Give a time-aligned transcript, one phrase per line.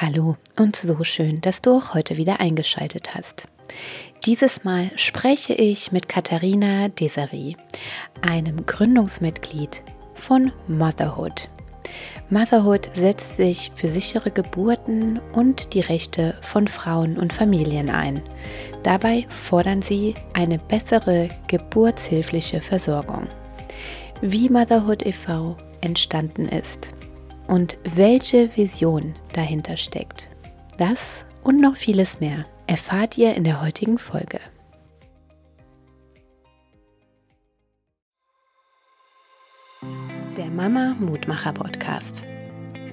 [0.00, 3.46] Hallo und so schön, dass du auch heute wieder eingeschaltet hast.
[4.26, 7.56] Dieses Mal spreche ich mit Katharina Desari,
[8.20, 9.84] einem Gründungsmitglied
[10.14, 11.48] von Motherhood.
[12.28, 18.20] Motherhood setzt sich für sichere Geburten und die Rechte von Frauen und Familien ein.
[18.82, 23.28] Dabei fordern sie eine bessere geburtshilfliche Versorgung.
[24.20, 25.56] Wie Motherhood e.V.
[25.82, 26.93] entstanden ist
[27.46, 30.28] und welche Vision dahinter steckt.
[30.78, 34.40] Das und noch vieles mehr erfahrt ihr in der heutigen Folge.
[40.36, 42.24] Der Mama Mutmacher Podcast.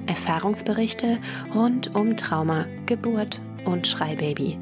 [0.07, 1.17] Erfahrungsberichte
[1.55, 4.57] rund um Trauma, Geburt und Schreibaby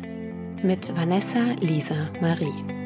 [0.63, 2.78] mit Vanessa Lisa Marie.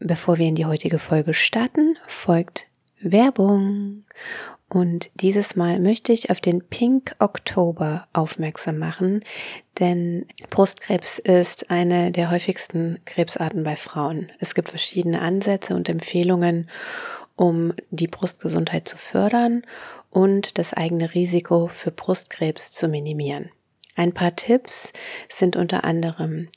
[0.00, 2.68] Bevor wir in die heutige Folge starten, folgt
[3.00, 4.04] Werbung.
[4.68, 9.24] Und dieses Mal möchte ich auf den Pink Oktober aufmerksam machen,
[9.80, 14.30] denn Brustkrebs ist eine der häufigsten Krebsarten bei Frauen.
[14.38, 16.68] Es gibt verschiedene Ansätze und Empfehlungen,
[17.34, 19.62] um die Brustgesundheit zu fördern
[20.10, 23.50] und das eigene Risiko für Brustkrebs zu minimieren.
[23.96, 24.92] Ein paar Tipps
[25.28, 26.50] sind unter anderem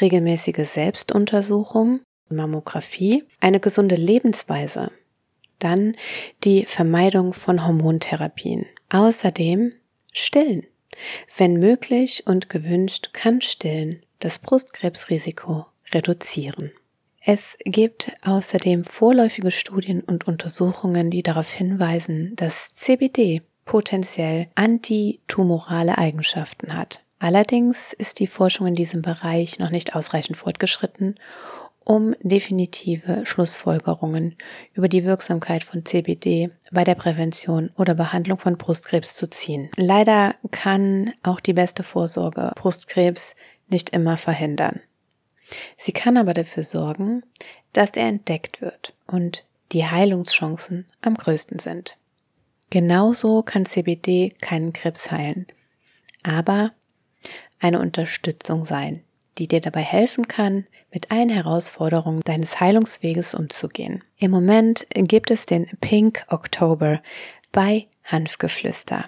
[0.00, 2.00] regelmäßige Selbstuntersuchung,
[2.30, 4.90] Mammographie, eine gesunde Lebensweise,
[5.58, 5.94] dann
[6.44, 8.66] die Vermeidung von Hormontherapien.
[8.90, 9.72] Außerdem
[10.12, 10.66] Stillen.
[11.36, 16.72] Wenn möglich und gewünscht, kann Stillen das Brustkrebsrisiko reduzieren.
[17.20, 26.74] Es gibt außerdem vorläufige Studien und Untersuchungen, die darauf hinweisen, dass CBD potenziell antitumorale Eigenschaften
[26.74, 27.02] hat.
[27.18, 31.16] Allerdings ist die Forschung in diesem Bereich noch nicht ausreichend fortgeschritten,
[31.88, 34.36] um definitive Schlussfolgerungen
[34.74, 39.70] über die Wirksamkeit von CBD bei der Prävention oder Behandlung von Brustkrebs zu ziehen.
[39.76, 43.34] Leider kann auch die beste Vorsorge Brustkrebs
[43.68, 44.80] nicht immer verhindern.
[45.78, 47.22] Sie kann aber dafür sorgen,
[47.72, 51.96] dass er entdeckt wird und die Heilungschancen am größten sind.
[52.68, 55.46] Genauso kann CBD keinen Krebs heilen,
[56.22, 56.72] aber
[57.60, 59.02] eine Unterstützung sein,
[59.38, 64.02] die dir dabei helfen kann, mit allen Herausforderungen deines Heilungsweges umzugehen.
[64.18, 67.00] Im Moment gibt es den Pink Oktober
[67.52, 69.04] bei Hanfgeflüster.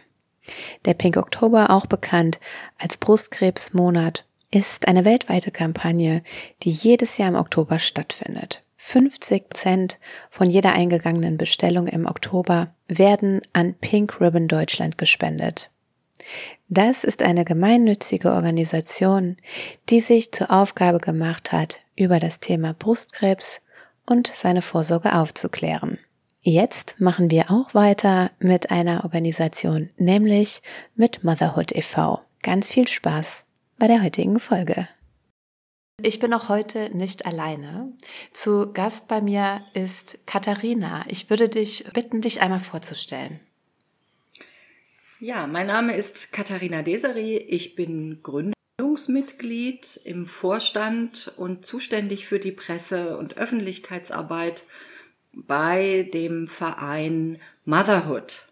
[0.85, 2.41] Der Pink Oktober, auch bekannt
[2.79, 6.23] als Brustkrebsmonat, ist eine weltweite Kampagne,
[6.63, 8.62] die jedes Jahr im Oktober stattfindet.
[8.77, 9.99] 50 Prozent
[10.31, 15.71] von jeder eingegangenen Bestellung im Oktober werden an Pink Ribbon Deutschland gespendet.
[16.69, 19.37] Das ist eine gemeinnützige Organisation,
[19.89, 23.61] die sich zur Aufgabe gemacht hat, über das Thema Brustkrebs
[24.07, 25.99] und seine Vorsorge aufzuklären.
[26.43, 30.63] Jetzt machen wir auch weiter mit einer Organisation, nämlich
[30.95, 32.21] mit Motherhood e.V.
[32.43, 33.45] Ganz viel Spaß
[33.79, 34.89] bei der heutigen Folge.
[36.03, 37.93] Ich bin auch heute nicht alleine.
[38.33, 41.05] Zu Gast bei mir ist Katharina.
[41.09, 43.41] Ich würde dich bitten, dich einmal vorzustellen.
[45.22, 47.36] Ja, mein Name ist Katharina Deseri.
[47.36, 54.64] Ich bin Gründungsmitglied im Vorstand und zuständig für die Presse- und Öffentlichkeitsarbeit
[55.34, 58.47] bei dem Verein Motherhood.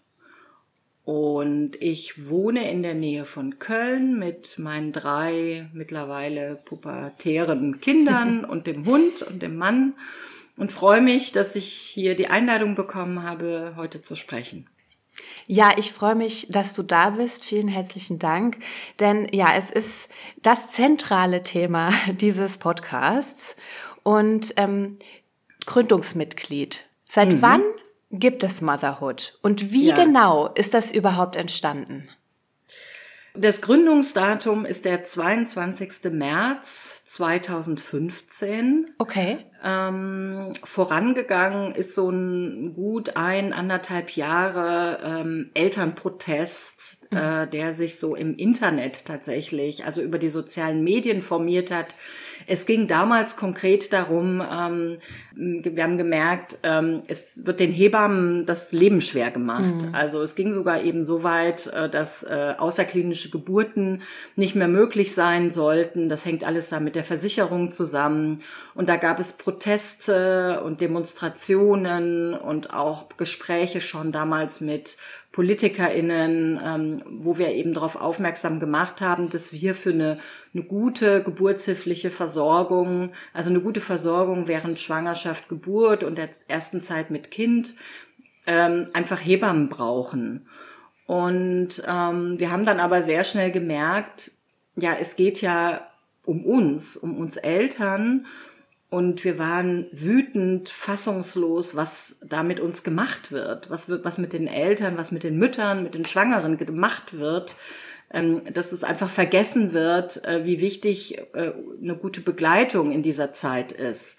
[1.05, 8.67] Und ich wohne in der Nähe von Köln mit meinen drei mittlerweile pubertären Kindern und
[8.67, 9.95] dem Hund und dem Mann
[10.59, 14.69] und freue mich, dass ich hier die Einladung bekommen habe, heute zu sprechen.
[15.51, 17.43] Ja, ich freue mich, dass du da bist.
[17.43, 18.59] Vielen herzlichen Dank.
[19.01, 20.11] Denn ja, es ist
[20.43, 23.57] das zentrale Thema dieses Podcasts
[24.03, 24.99] und ähm,
[25.65, 26.85] Gründungsmitglied.
[27.09, 27.43] Seit mhm.
[27.43, 27.63] wann
[28.11, 29.95] gibt es Motherhood und wie ja.
[29.95, 32.09] genau ist das überhaupt entstanden?
[33.35, 36.13] Das Gründungsdatum ist der 22.
[36.13, 38.95] März 2015.
[38.99, 39.47] Okay.
[39.65, 47.19] Ähm, vorangegangen ist so ein gut ein, anderthalb Jahre ähm, Elternprotest, mhm.
[47.19, 51.95] äh, der sich so im Internet tatsächlich, also über die sozialen Medien formiert hat,
[52.47, 54.99] es ging damals konkret darum, ähm,
[55.35, 59.83] wir haben gemerkt, ähm, es wird den Hebammen das Leben schwer gemacht.
[59.83, 59.95] Mhm.
[59.95, 64.03] Also es ging sogar eben so weit, äh, dass äh, außerklinische Geburten
[64.35, 66.09] nicht mehr möglich sein sollten.
[66.09, 68.43] Das hängt alles da mit der Versicherung zusammen.
[68.75, 74.99] Und da gab es Proteste und Demonstrationen und auch Gespräche schon damals mit
[75.33, 80.19] PolitikerInnen, ähm, wo wir eben darauf aufmerksam gemacht haben, dass wir für eine,
[80.53, 87.11] eine gute geburtshilfliche Versorgung, also eine gute Versorgung während Schwangerschaft, Geburt und der ersten Zeit
[87.11, 87.75] mit Kind,
[88.47, 90.47] ähm, einfach Hebammen brauchen.
[91.07, 94.31] Und ähm, wir haben dann aber sehr schnell gemerkt,
[94.77, 95.89] ja, es geht ja
[96.27, 98.27] um uns, um uns Eltern.
[98.91, 104.33] Und wir waren wütend, fassungslos, was da mit uns gemacht wird, was wird, was mit
[104.33, 107.57] den Eltern, was mit den Müttern, mit den Schwangeren gemacht wird,
[108.11, 111.53] ähm, dass es einfach vergessen wird, äh, wie wichtig äh,
[111.83, 114.17] eine gute Begleitung in dieser Zeit ist.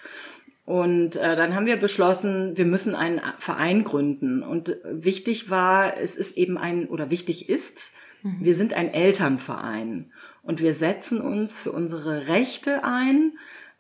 [0.66, 4.44] Und äh, dann haben wir beschlossen, wir müssen einen Verein gründen.
[4.44, 7.90] Und wichtig war, es ist eben ein, oder wichtig ist,
[8.22, 8.38] mhm.
[8.42, 10.12] wir sind ein Elternverein.
[10.44, 13.32] Und wir setzen uns für unsere Rechte ein,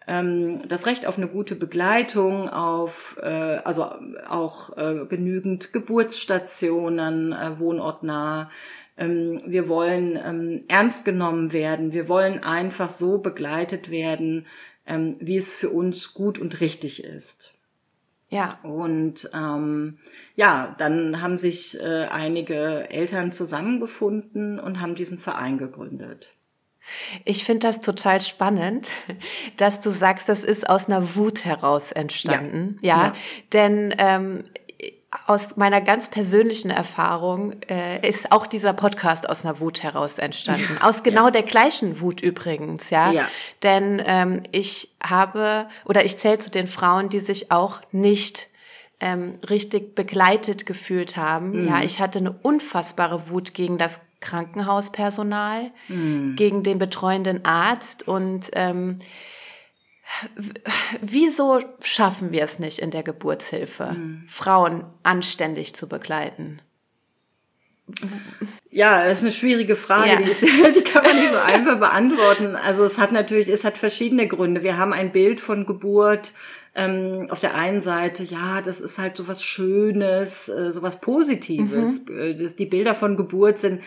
[0.09, 3.27] ähm, das Recht auf eine gute Begleitung, auf äh,
[3.63, 3.83] also
[4.27, 8.49] auch äh, genügend Geburtsstationen, äh, wohnortnah.
[8.97, 11.93] Ähm, wir wollen ähm, ernst genommen werden.
[11.93, 14.47] Wir wollen einfach so begleitet werden,
[14.87, 17.53] ähm, wie es für uns gut und richtig ist.
[18.29, 18.59] Ja.
[18.63, 19.99] Und ähm,
[20.35, 26.31] ja, dann haben sich äh, einige Eltern zusammengefunden und haben diesen Verein gegründet.
[27.25, 28.91] Ich finde das total spannend,
[29.57, 32.77] dass du sagst, das ist aus einer Wut heraus entstanden.
[32.81, 33.03] Ja, ja.
[33.05, 33.13] ja.
[33.51, 34.39] denn ähm,
[35.25, 40.77] aus meiner ganz persönlichen Erfahrung äh, ist auch dieser Podcast aus einer Wut heraus entstanden.
[40.79, 41.31] Ja, aus genau ja.
[41.31, 43.11] der gleichen Wut übrigens, ja.
[43.11, 43.27] ja.
[43.63, 48.49] Denn ähm, ich habe oder ich zähle zu den Frauen, die sich auch nicht
[48.99, 51.63] ähm, richtig begleitet gefühlt haben.
[51.63, 51.67] Mhm.
[51.69, 56.35] Ja, ich hatte eine unfassbare Wut gegen das Krankenhauspersonal, mhm.
[56.35, 58.99] gegen den betreuenden Arzt und ähm,
[61.01, 64.23] Wieso schaffen wir es nicht in der Geburtshilfe, mhm.
[64.27, 66.61] Frauen anständig zu begleiten?
[68.71, 70.15] Ja, das ist eine schwierige Frage, ja.
[70.17, 70.41] die, ist,
[70.75, 72.55] die, kann man nicht so einfach beantworten.
[72.55, 74.63] Also es hat natürlich, es hat verschiedene Gründe.
[74.63, 76.33] Wir haben ein Bild von Geburt.
[76.75, 81.01] Ähm, auf der einen Seite, ja, das ist halt so was Schönes, äh, so was
[81.01, 82.05] Positives.
[82.07, 82.19] Mhm.
[82.19, 83.81] Äh, die Bilder von Geburt sind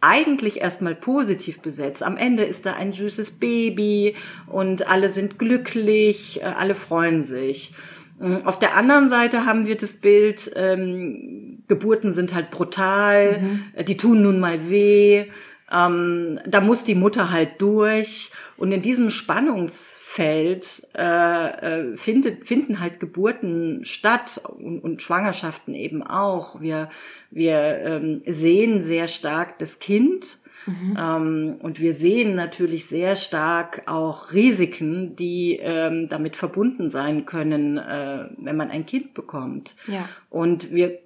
[0.00, 2.02] eigentlich erstmal positiv besetzt.
[2.02, 4.14] Am Ende ist da ein süßes Baby
[4.46, 7.74] und alle sind glücklich, äh, alle freuen sich.
[8.18, 13.64] Mm, auf der anderen Seite haben wir das Bild, ähm, Geburten sind halt brutal, mhm.
[13.74, 15.26] Äh, die tun nun mal weh,
[15.72, 18.30] ähm, da muss die Mutter halt durch.
[18.56, 26.02] Und in diesem Spannungsfeld äh, äh, findet, finden halt Geburten statt und, und Schwangerschaften eben
[26.02, 26.60] auch.
[26.60, 26.88] Wir,
[27.30, 30.38] wir ähm, sehen sehr stark das Kind.
[30.66, 30.96] Mhm.
[30.98, 37.78] Ähm, und wir sehen natürlich sehr stark auch Risiken, die ähm, damit verbunden sein können,
[37.78, 39.74] äh, wenn man ein Kind bekommt.
[39.86, 40.06] Ja.
[40.28, 40.98] Und wir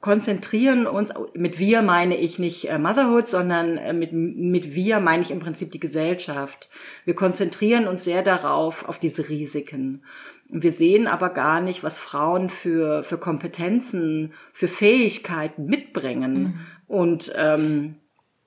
[0.00, 5.22] konzentrieren uns, mit wir meine ich nicht äh, Motherhood, sondern äh, mit, mit wir meine
[5.22, 6.70] ich im Prinzip die Gesellschaft.
[7.04, 10.02] Wir konzentrieren uns sehr darauf, auf diese Risiken.
[10.48, 16.42] Wir sehen aber gar nicht, was Frauen für, für Kompetenzen, für Fähigkeiten mitbringen.
[16.42, 16.54] Mhm.
[16.86, 17.96] Und ähm,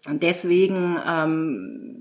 [0.08, 1.98] deswegen, ähm,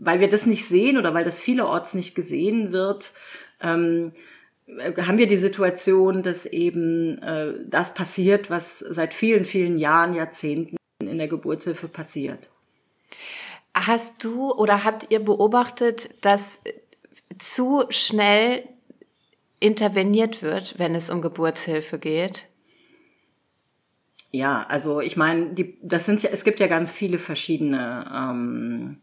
[0.00, 3.12] weil wir das nicht sehen oder weil das vielerorts nicht gesehen wird,
[3.60, 4.12] ähm,
[5.06, 10.76] haben wir die Situation, dass eben äh, das passiert, was seit vielen, vielen Jahren, Jahrzehnten
[11.00, 12.50] in der Geburtshilfe passiert.
[13.74, 16.60] Hast du oder habt ihr beobachtet, dass
[17.38, 18.64] zu schnell
[19.60, 22.46] interveniert wird, wenn es um Geburtshilfe geht?
[24.32, 29.00] Ja, also ich meine, die, das sind ja, es gibt ja ganz viele verschiedene ähm,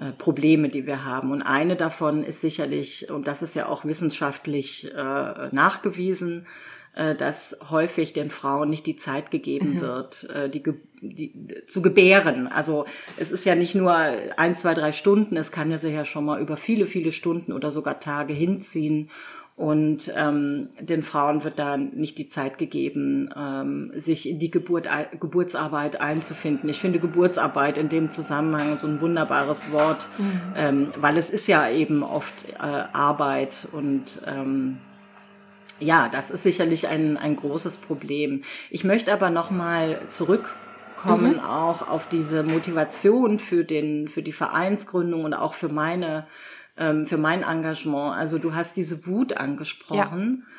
[0.00, 1.30] äh, Probleme, die wir haben.
[1.30, 6.46] Und eine davon ist sicherlich, und das ist ja auch wissenschaftlich äh, nachgewiesen,
[6.94, 9.80] äh, dass häufig den Frauen nicht die Zeit gegeben mhm.
[9.80, 10.62] wird, äh, die,
[11.02, 12.48] die, zu gebären.
[12.48, 16.04] Also es ist ja nicht nur ein, zwei, drei Stunden, es kann ja sich ja
[16.04, 19.10] schon mal über viele, viele Stunden oder sogar Tage hinziehen.
[19.60, 24.88] Und ähm, den Frauen wird da nicht die Zeit gegeben, ähm, sich in die Geburt,
[25.20, 26.70] Geburtsarbeit einzufinden.
[26.70, 30.40] Ich finde Geburtsarbeit in dem Zusammenhang so ein wunderbares Wort, mhm.
[30.56, 34.78] ähm, weil es ist ja eben oft äh, Arbeit und ähm,
[35.78, 38.40] ja, das ist sicherlich ein, ein großes Problem.
[38.70, 41.40] Ich möchte aber noch mal zurückkommen mhm.
[41.40, 46.24] auch auf diese Motivation für den für die Vereinsgründung und auch für meine
[46.80, 48.16] ähm, für mein Engagement.
[48.16, 50.44] Also du hast diese Wut angesprochen.
[50.44, 50.54] Ja.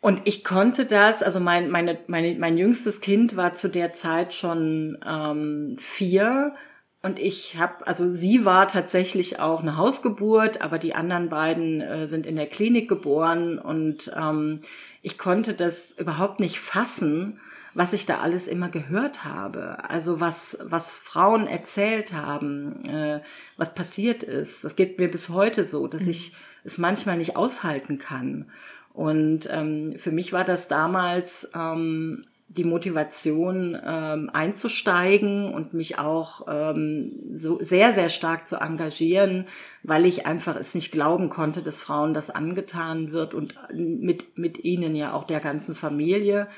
[0.00, 4.32] Und ich konnte das, also mein, meine, meine, mein jüngstes Kind war zu der Zeit
[4.32, 6.54] schon ähm, vier.
[7.02, 12.08] Und ich habe, also sie war tatsächlich auch eine Hausgeburt, aber die anderen beiden äh,
[12.08, 13.58] sind in der Klinik geboren.
[13.58, 14.60] Und ähm,
[15.02, 17.40] ich konnte das überhaupt nicht fassen,
[17.74, 19.84] was ich da alles immer gehört habe.
[19.88, 23.20] Also was, was Frauen erzählt haben, äh,
[23.56, 24.64] was passiert ist.
[24.64, 26.10] Das geht mir bis heute so, dass mhm.
[26.10, 26.32] ich
[26.64, 28.50] es manchmal nicht aushalten kann.
[28.92, 36.46] Und ähm, für mich war das damals ähm, die Motivation ähm, einzusteigen und mich auch
[36.48, 39.44] ähm, so sehr, sehr stark zu engagieren,
[39.82, 44.64] weil ich einfach es nicht glauben konnte, dass Frauen das angetan wird und mit, mit
[44.64, 46.48] ihnen ja auch der ganzen Familie.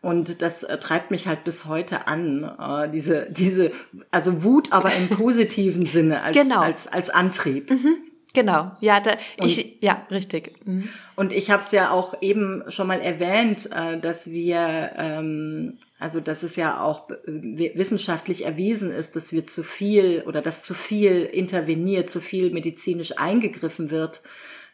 [0.00, 3.72] Und das äh, treibt mich halt bis heute an, äh, diese, diese,
[4.10, 6.60] also Wut, aber im positiven Sinne als, genau.
[6.60, 7.70] als, als Antrieb.
[7.70, 7.96] Mhm.
[8.34, 10.64] Genau, ja, da, ich, ja, richtig.
[10.64, 10.88] Mhm.
[11.16, 16.20] Und ich habe es ja auch eben schon mal erwähnt, äh, dass wir, ähm, also
[16.20, 21.22] dass es ja auch wissenschaftlich erwiesen ist, dass wir zu viel oder dass zu viel
[21.22, 24.20] interveniert, zu viel medizinisch eingegriffen wird.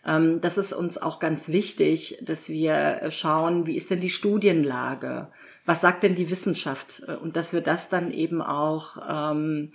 [0.06, 5.28] Ähm, das ist uns auch ganz wichtig, dass wir schauen, wie ist denn die Studienlage?
[5.64, 7.02] Was sagt denn die Wissenschaft?
[7.22, 9.70] Und dass wir das dann eben auch ähm,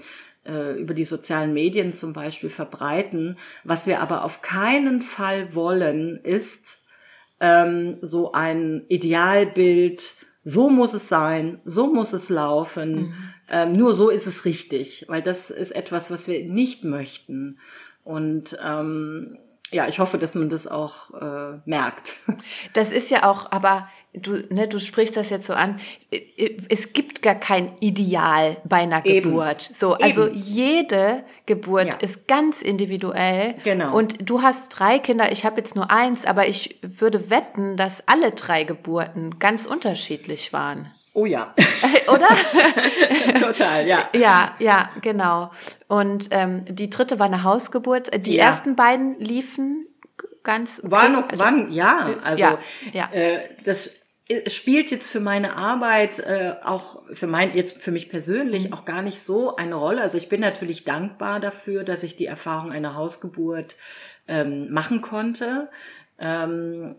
[0.46, 3.38] äh, über die sozialen Medien zum Beispiel verbreiten.
[3.64, 6.80] Was wir aber auf keinen Fall wollen, ist
[7.40, 13.14] ähm, so ein Idealbild, so muss es sein, so muss es laufen, mhm.
[13.50, 17.60] ähm, nur so ist es richtig, weil das ist etwas, was wir nicht möchten.
[18.04, 19.38] Und ähm,
[19.72, 22.16] ja, ich hoffe, dass man das auch äh, merkt.
[22.74, 23.84] Das ist ja auch, aber
[24.14, 25.78] du, ne, du sprichst das jetzt so an,
[26.70, 29.32] es gibt gar kein Ideal bei einer Eben.
[29.32, 29.70] Geburt.
[29.74, 30.36] So, also Eben.
[30.36, 31.96] jede Geburt ja.
[31.96, 33.56] ist ganz individuell.
[33.64, 33.96] Genau.
[33.96, 38.04] Und du hast drei Kinder, ich habe jetzt nur eins, aber ich würde wetten, dass
[38.08, 40.92] alle drei Geburten ganz unterschiedlich waren.
[41.20, 41.54] Oh ja.
[42.08, 42.30] Oder?
[43.42, 44.10] Total, ja.
[44.16, 45.52] Ja, ja, genau.
[45.90, 48.10] Und ähm, die dritte war eine Hausgeburt.
[48.26, 48.46] Die ja.
[48.46, 49.86] ersten beiden liefen
[50.44, 50.92] ganz okay.
[50.92, 52.58] War noch, also, waren, ja, also ja,
[52.94, 53.10] ja.
[53.12, 53.92] Äh, das
[54.48, 58.74] spielt jetzt für meine Arbeit äh, auch für mein jetzt für mich persönlich mhm.
[58.74, 60.02] auch gar nicht so eine Rolle.
[60.02, 63.76] Also ich bin natürlich dankbar dafür, dass ich die Erfahrung einer Hausgeburt
[64.30, 65.70] ähm, machen konnte.
[66.18, 66.96] Ähm,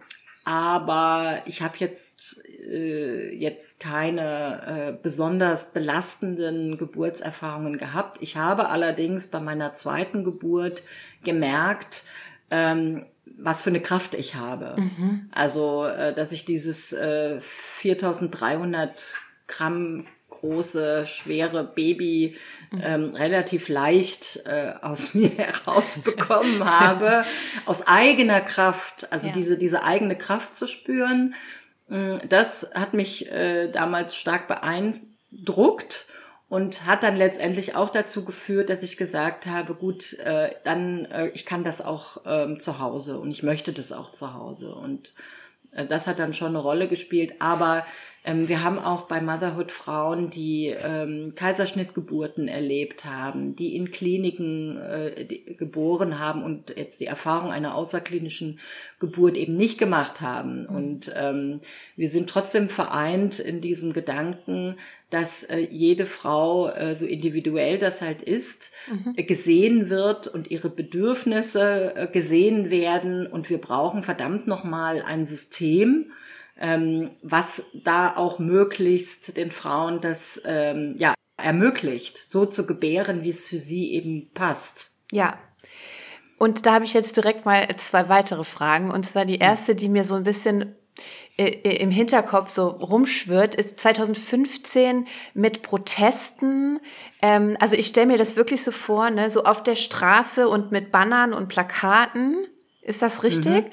[0.51, 8.19] aber ich habe jetzt äh, jetzt keine äh, besonders belastenden Geburtserfahrungen gehabt.
[8.21, 10.83] Ich habe allerdings bei meiner zweiten Geburt
[11.23, 12.03] gemerkt,
[12.51, 13.07] ähm,
[13.39, 14.75] was für eine Kraft ich habe.
[14.77, 15.29] Mhm.
[15.31, 20.05] Also, äh, dass ich dieses äh, 4300 Gramm
[20.41, 22.37] große, schwere Baby
[22.83, 27.25] ähm, relativ leicht äh, aus mir herausbekommen habe,
[27.67, 29.33] aus eigener Kraft, also ja.
[29.33, 31.35] diese, diese eigene Kraft zu spüren.
[31.89, 36.07] Mm, das hat mich äh, damals stark beeindruckt
[36.49, 41.29] und hat dann letztendlich auch dazu geführt, dass ich gesagt habe, gut, äh, dann äh,
[41.29, 45.15] ich kann das auch ähm, zu Hause und ich möchte das auch zu Hause und
[45.73, 47.87] äh, das hat dann schon eine Rolle gespielt, aber
[48.23, 54.77] ähm, wir haben auch bei Motherhood Frauen, die ähm, Kaiserschnittgeburten erlebt haben, die in Kliniken
[54.77, 58.59] äh, die, geboren haben und jetzt die Erfahrung einer außerklinischen
[58.99, 60.65] Geburt eben nicht gemacht haben.
[60.65, 60.77] Mhm.
[60.77, 61.61] Und ähm,
[61.97, 64.77] wir sind trotzdem vereint in diesem Gedanken,
[65.09, 69.15] dass äh, jede Frau, äh, so individuell das halt ist, mhm.
[69.17, 73.27] äh, gesehen wird und ihre Bedürfnisse äh, gesehen werden.
[73.27, 76.13] Und wir brauchen verdammt nochmal ein System,
[76.61, 83.31] ähm, was da auch möglichst den Frauen das ähm, ja ermöglicht, so zu gebären, wie
[83.31, 84.91] es für sie eben passt.
[85.11, 85.39] Ja.
[86.39, 88.91] Und da habe ich jetzt direkt mal zwei weitere Fragen.
[88.91, 90.75] Und zwar die erste, die mir so ein bisschen
[91.37, 96.81] äh, äh, im Hinterkopf so rumschwirrt, ist 2015 mit Protesten.
[97.21, 100.73] Ähm, also ich stelle mir das wirklich so vor, ne, so auf der Straße und
[100.73, 102.47] mit Bannern und Plakaten.
[102.81, 103.67] Ist das richtig?
[103.67, 103.71] Mhm.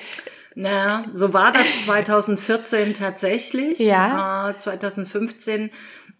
[0.58, 3.78] Naja, so war das 2014 tatsächlich.
[3.78, 4.50] Ja.
[4.50, 5.70] Äh, 2015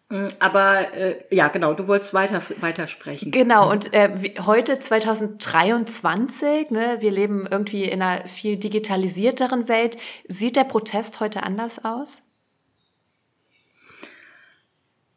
[0.10, 3.32] mm, aber äh, ja, genau, du wolltest weiter, weiter sprechen.
[3.32, 4.10] Genau, und äh,
[4.46, 9.98] heute 2023, ne, wir leben irgendwie in einer viel digitalisierteren Welt.
[10.28, 12.22] Sieht der Protest heute anders aus?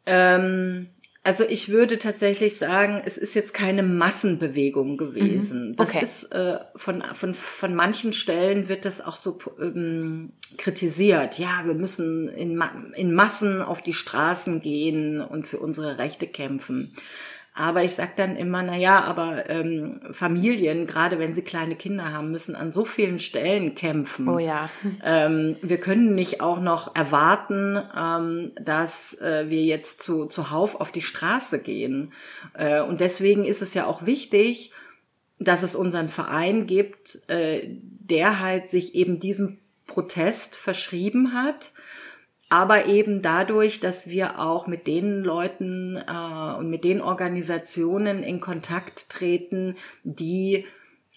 [0.07, 0.89] Ähm,
[1.23, 5.69] also ich würde tatsächlich sagen, es ist jetzt keine Massenbewegung gewesen.
[5.69, 5.75] Mhm.
[5.75, 11.37] Das ist äh, von, von, von manchen Stellen wird das auch so ähm, kritisiert.
[11.37, 12.63] Ja, wir müssen in,
[12.95, 16.95] in Massen auf die Straßen gehen und für unsere Rechte kämpfen.
[17.53, 22.13] Aber ich sage dann immer, na ja, aber ähm, Familien, gerade wenn sie kleine Kinder
[22.13, 24.27] haben, müssen an so vielen Stellen kämpfen.
[24.29, 24.69] Oh ja.
[25.03, 30.91] Ähm, wir können nicht auch noch erwarten, ähm, dass äh, wir jetzt zu zuhauf auf
[30.91, 32.13] die Straße gehen.
[32.53, 34.71] Äh, und deswegen ist es ja auch wichtig,
[35.39, 41.71] dass es unseren Verein gibt, äh, der halt sich eben diesem Protest verschrieben hat
[42.51, 48.41] aber eben dadurch, dass wir auch mit den Leuten äh, und mit den Organisationen in
[48.41, 50.65] Kontakt treten, die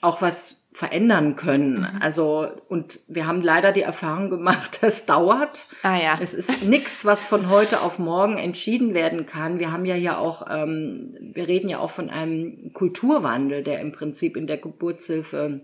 [0.00, 1.80] auch was verändern können.
[1.80, 1.98] Mhm.
[2.00, 5.66] Also, und wir haben leider die Erfahrung gemacht, das dauert.
[5.82, 6.16] Ah, ja.
[6.22, 9.58] Es ist nichts, was von heute auf morgen entschieden werden kann.
[9.58, 13.90] Wir haben ja hier auch, ähm, wir reden ja auch von einem Kulturwandel, der im
[13.90, 15.62] Prinzip in der Geburtshilfe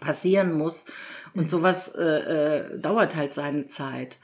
[0.00, 0.86] passieren muss.
[1.34, 1.48] Und mhm.
[1.48, 4.16] sowas äh, äh, dauert halt seine Zeit.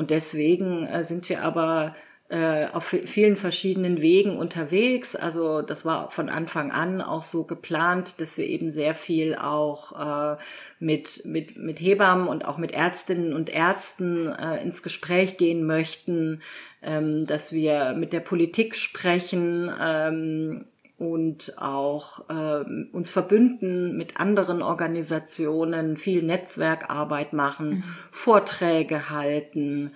[0.00, 1.94] Und deswegen äh, sind wir aber
[2.30, 5.14] äh, auf vielen verschiedenen Wegen unterwegs.
[5.14, 10.36] Also das war von Anfang an auch so geplant, dass wir eben sehr viel auch
[10.38, 10.38] äh,
[10.78, 16.40] mit, mit, mit Hebammen und auch mit Ärztinnen und Ärzten äh, ins Gespräch gehen möchten,
[16.80, 20.64] ähm, dass wir mit der Politik sprechen ähm,
[21.00, 27.84] und auch äh, uns verbünden mit anderen Organisationen, viel Netzwerkarbeit machen, mhm.
[28.10, 29.92] Vorträge halten.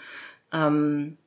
[0.51, 1.19] Ähm,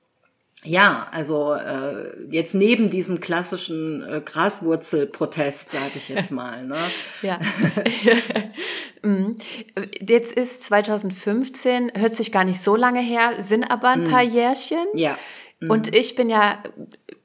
[0.63, 6.65] ja, also äh, jetzt neben diesem klassischen äh, Graswurzelprotest, sage ich jetzt mal.
[6.65, 6.77] Ne?
[7.21, 7.39] ja.
[9.03, 9.37] Mhm.
[10.01, 14.09] jetzt ist 2015, hört sich gar nicht so lange her, sind aber ein mhm.
[14.09, 14.85] paar Jährchen.
[14.95, 15.19] Ja.
[15.59, 15.69] Mhm.
[15.69, 16.59] Und ich bin ja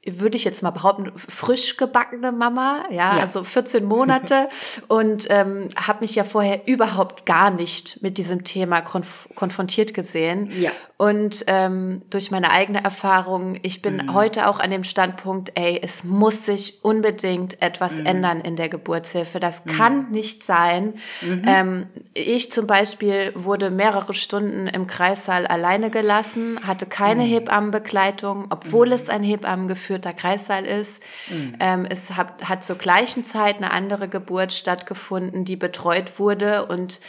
[0.05, 3.21] würde ich jetzt mal behaupten, frisch gebackene Mama, ja, ja.
[3.21, 4.49] also 14 Monate
[4.89, 10.51] und ähm, habe mich ja vorher überhaupt gar nicht mit diesem Thema konf konfrontiert gesehen.
[10.59, 10.71] Ja.
[10.97, 14.13] Und ähm, durch meine eigene Erfahrung, ich bin mhm.
[14.13, 18.05] heute auch an dem Standpunkt, ey, es muss sich unbedingt etwas mhm.
[18.05, 19.39] ändern in der Geburtshilfe.
[19.39, 19.71] Das mhm.
[19.71, 20.93] kann nicht sein.
[21.21, 21.43] Mhm.
[21.45, 27.29] Ähm, ich zum Beispiel wurde mehrere Stunden im Kreissaal alleine gelassen, hatte keine mhm.
[27.29, 28.93] Hebammenbegleitung, obwohl mhm.
[28.93, 31.01] es ein Hebammengefühl geführter Kreissaal ist.
[31.29, 31.55] Mhm.
[31.59, 36.99] Ähm, es hat, hat zur gleichen Zeit eine andere Geburt stattgefunden, die betreut wurde und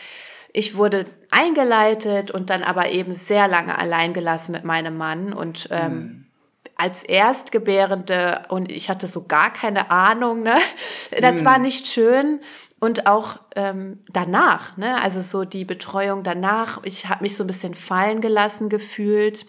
[0.52, 5.68] ich wurde eingeleitet und dann aber eben sehr lange allein gelassen mit meinem Mann und
[5.70, 6.20] ähm, mhm
[6.76, 10.56] als Erstgebärende und ich hatte so gar keine Ahnung, ne?
[11.20, 11.44] Das mm.
[11.44, 12.40] war nicht schön
[12.80, 15.00] und auch ähm, danach, ne?
[15.00, 16.82] Also so die Betreuung danach.
[16.82, 19.46] Ich habe mich so ein bisschen fallen gelassen gefühlt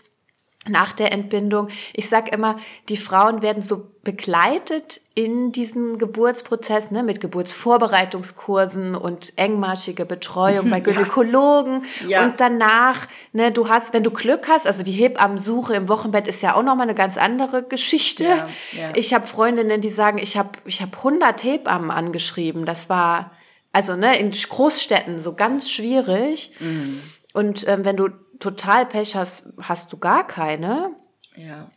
[0.68, 1.70] nach der Entbindung.
[1.94, 2.58] Ich sage immer,
[2.90, 10.80] die Frauen werden so begleitet in diesem Geburtsprozess ne, mit Geburtsvorbereitungskursen und engmaschige Betreuung bei
[10.82, 11.84] Gynäkologen.
[12.02, 12.10] Ja.
[12.16, 12.24] Ja.
[12.26, 16.42] Und danach, ne, du hast, wenn du Glück hast, also die Hebammensuche im Wochenbett ist
[16.42, 18.24] ja auch nochmal eine ganz andere Geschichte.
[18.24, 18.48] Ja,
[18.96, 22.66] ich habe Freundinnen, die sagen, ich habe ich hab 100 Hebammen angeschrieben.
[22.66, 23.32] Das war,
[23.74, 26.52] also ne, in Großstädten so ganz schwierig.
[26.60, 27.02] Mhm.
[27.34, 30.96] Und ähm, wenn du total Pech hast, hast du gar keine.
[31.36, 31.70] Ja.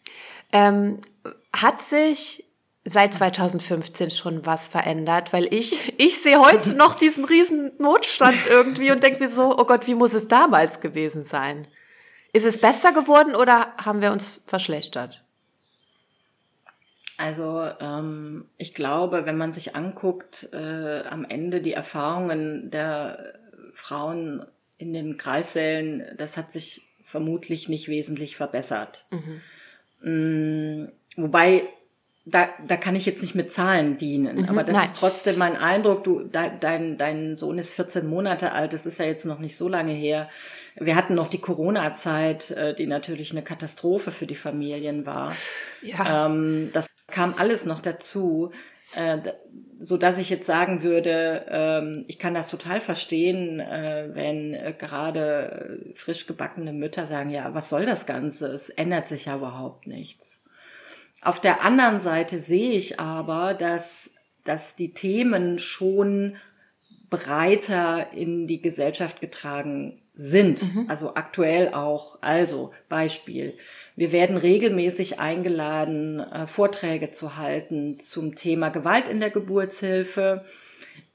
[0.53, 1.01] Ähm,
[1.53, 2.45] hat sich
[2.85, 8.91] seit 2015 schon was verändert, weil ich, ich sehe heute noch diesen riesen Notstand irgendwie
[8.91, 11.69] und denke mir so, oh Gott, wie muss es damals gewesen sein?
[12.33, 15.25] Ist es besser geworden oder haben wir uns verschlechtert?
[17.17, 23.35] Also ähm, ich glaube, wenn man sich anguckt, äh, am Ende die Erfahrungen der
[23.75, 24.47] Frauen
[24.79, 29.07] in den Kreissälen, das hat sich vermutlich nicht wesentlich verbessert.
[29.11, 29.41] Mhm.
[30.03, 31.65] Mm, wobei,
[32.25, 34.87] da, da kann ich jetzt nicht mit Zahlen dienen, mhm, aber das nein.
[34.87, 36.05] ist trotzdem mein Eindruck.
[36.05, 39.69] Du, dein, dein Sohn ist 14 Monate alt, das ist ja jetzt noch nicht so
[39.69, 40.29] lange her.
[40.77, 45.35] Wir hatten noch die Corona-Zeit, äh, die natürlich eine Katastrophe für die Familien war.
[45.83, 46.27] Ja.
[46.27, 48.53] Ähm, das kam alles noch dazu.
[48.95, 49.19] Äh,
[49.81, 54.75] so dass ich jetzt sagen würde, ähm, ich kann das total verstehen, äh, wenn äh,
[54.77, 58.47] gerade frisch gebackene Mütter sagen, ja, was soll das Ganze?
[58.47, 60.43] Es ändert sich ja überhaupt nichts.
[61.23, 64.13] Auf der anderen Seite sehe ich aber, dass,
[64.45, 66.37] dass die Themen schon
[67.11, 70.75] breiter in die Gesellschaft getragen sind.
[70.75, 70.87] Mhm.
[70.89, 72.19] Also aktuell auch.
[72.21, 73.57] Also Beispiel.
[73.95, 80.45] Wir werden regelmäßig eingeladen, äh, Vorträge zu halten zum Thema Gewalt in der Geburtshilfe,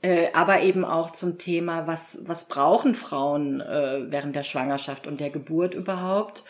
[0.02, 5.20] äh, aber eben auch zum Thema, was, was brauchen Frauen äh, während der Schwangerschaft und
[5.20, 6.46] der Geburt überhaupt?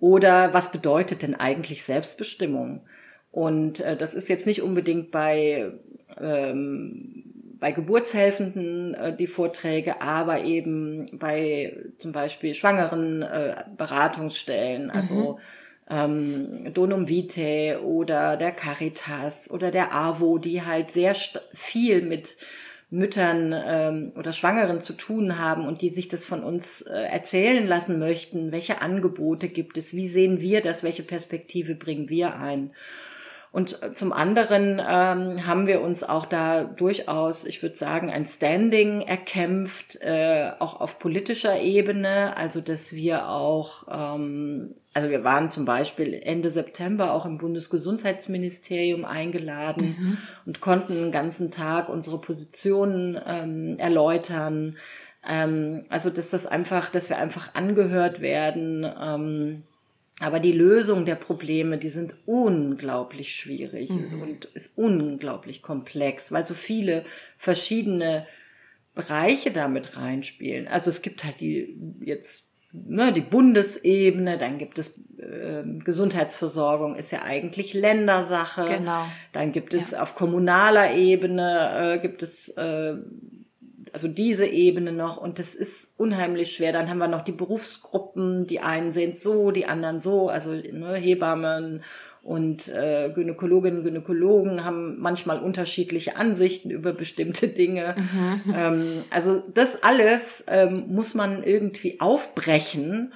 [0.00, 2.86] Oder was bedeutet denn eigentlich Selbstbestimmung?
[3.30, 5.72] Und das ist jetzt nicht unbedingt bei
[6.18, 7.27] ähm,
[7.60, 15.38] bei Geburtshelfenden äh, die Vorträge, aber eben bei zum Beispiel schwangeren äh, Beratungsstellen, also
[15.90, 16.64] mhm.
[16.66, 21.14] ähm, Donum Vitae oder der Caritas oder der AWO, die halt sehr
[21.54, 22.36] viel mit
[22.90, 27.66] Müttern ähm, oder Schwangeren zu tun haben und die sich das von uns äh, erzählen
[27.66, 32.72] lassen möchten, welche Angebote gibt es, wie sehen wir das, welche Perspektive bringen wir ein.
[33.50, 39.00] Und zum anderen ähm, haben wir uns auch da durchaus, ich würde sagen, ein Standing
[39.00, 42.36] erkämpft, äh, auch auf politischer Ebene.
[42.36, 49.06] Also dass wir auch, ähm, also wir waren zum Beispiel Ende September auch im Bundesgesundheitsministerium
[49.06, 50.18] eingeladen mhm.
[50.44, 54.76] und konnten den ganzen Tag unsere Positionen ähm, erläutern.
[55.26, 58.86] Ähm, also dass das einfach, dass wir einfach angehört werden.
[59.00, 59.62] Ähm,
[60.20, 64.20] aber die Lösung der Probleme, die sind unglaublich schwierig mhm.
[64.20, 67.04] und ist unglaublich komplex, weil so viele
[67.36, 68.26] verschiedene
[68.94, 70.66] Bereiche damit reinspielen.
[70.66, 77.12] Also es gibt halt die jetzt ne, die Bundesebene, dann gibt es äh, Gesundheitsversorgung, ist
[77.12, 78.64] ja eigentlich Ländersache.
[78.78, 79.04] Genau.
[79.32, 80.02] Dann gibt es ja.
[80.02, 82.96] auf kommunaler Ebene äh, gibt es äh,
[83.98, 86.72] also diese Ebene noch und das ist unheimlich schwer.
[86.72, 90.52] Dann haben wir noch die Berufsgruppen, die einen sehen es so, die anderen so, also
[90.52, 91.82] ne, Hebammen
[92.22, 97.96] und äh, Gynäkologinnen und Gynäkologen haben manchmal unterschiedliche Ansichten über bestimmte Dinge.
[97.96, 98.54] Mhm.
[98.56, 103.12] Ähm, also das alles ähm, muss man irgendwie aufbrechen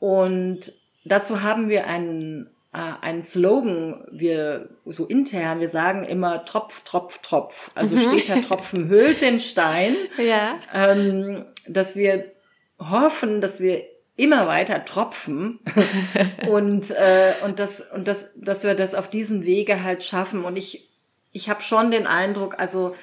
[0.00, 0.74] und
[1.06, 7.18] dazu haben wir einen äh, ein Slogan, wir so intern, wir sagen immer Tropf, Tropf,
[7.18, 7.70] Tropf.
[7.74, 8.00] Also mhm.
[8.00, 9.96] steht der Tropfen hüllt den Stein.
[10.18, 10.58] Ja.
[10.72, 12.30] Ähm, dass wir
[12.78, 13.82] hoffen, dass wir
[14.16, 15.60] immer weiter tropfen
[16.50, 20.56] und äh, und das und das dass wir das auf diesem Wege halt schaffen und
[20.56, 20.90] ich
[21.32, 22.94] ich habe schon den Eindruck also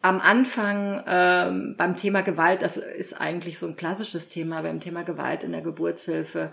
[0.00, 5.02] am Anfang ähm, beim Thema Gewalt das ist eigentlich so ein klassisches Thema beim Thema
[5.02, 6.52] Gewalt in der Geburtshilfe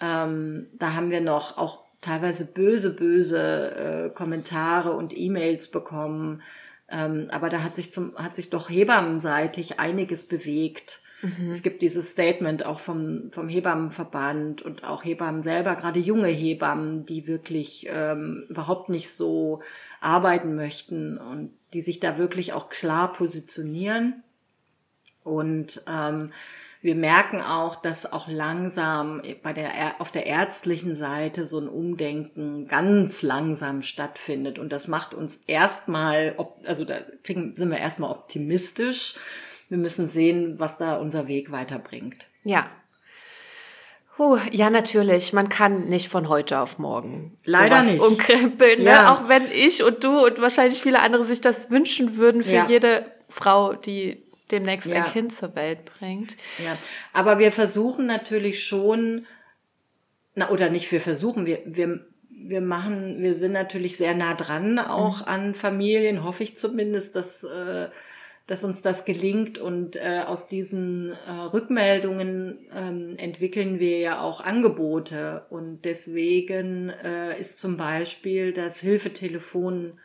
[0.00, 6.42] ähm, da haben wir noch auch teilweise böse, böse äh, Kommentare und E-Mails bekommen.
[6.88, 11.00] Ähm, aber da hat sich zum, hat sich doch hebammenseitig einiges bewegt.
[11.22, 11.50] Mhm.
[11.50, 17.04] Es gibt dieses Statement auch vom, vom Hebammenverband und auch Hebammen selber, gerade junge Hebammen,
[17.04, 19.60] die wirklich ähm, überhaupt nicht so
[20.00, 24.22] arbeiten möchten und die sich da wirklich auch klar positionieren.
[25.22, 26.32] Und ähm,
[26.82, 32.66] wir merken auch, dass auch langsam bei der, auf der ärztlichen Seite so ein Umdenken
[32.68, 34.58] ganz langsam stattfindet.
[34.58, 39.14] Und das macht uns erstmal, also da kriegen, sind wir erstmal optimistisch.
[39.68, 42.26] Wir müssen sehen, was da unser Weg weiterbringt.
[42.44, 42.70] Ja,
[44.20, 45.32] Puh, ja, natürlich.
[45.32, 48.80] Man kann nicht von heute auf morgen leider nicht umkrempeln.
[48.80, 48.90] Ne?
[48.90, 49.14] Ja.
[49.14, 52.66] Auch wenn ich und du und wahrscheinlich viele andere sich das wünschen würden für ja.
[52.68, 55.04] jede Frau, die demnächst ja.
[55.04, 56.36] ein Kind zur Welt bringt.
[56.58, 56.76] Ja,
[57.12, 59.26] aber wir versuchen natürlich schon,
[60.34, 64.78] na oder nicht, wir versuchen, wir, wir, wir machen, wir sind natürlich sehr nah dran
[64.78, 65.26] auch mhm.
[65.26, 67.88] an Familien, hoffe ich zumindest, dass, äh,
[68.46, 74.40] dass uns das gelingt und äh, aus diesen äh, Rückmeldungen ähm, entwickeln wir ja auch
[74.40, 79.98] Angebote und deswegen äh, ist zum Beispiel das Hilfetelefon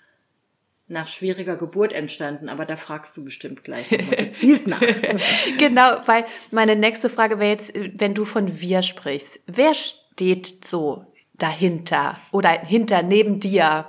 [0.88, 4.82] nach schwieriger Geburt entstanden, aber da fragst du bestimmt gleich nochmal gezielt nach.
[5.58, 11.06] genau, weil meine nächste Frage wäre jetzt, wenn du von wir sprichst, wer steht so
[11.34, 13.88] dahinter oder hinter neben dir?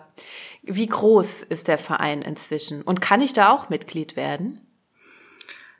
[0.62, 2.82] Wie groß ist der Verein inzwischen?
[2.82, 4.62] Und kann ich da auch Mitglied werden?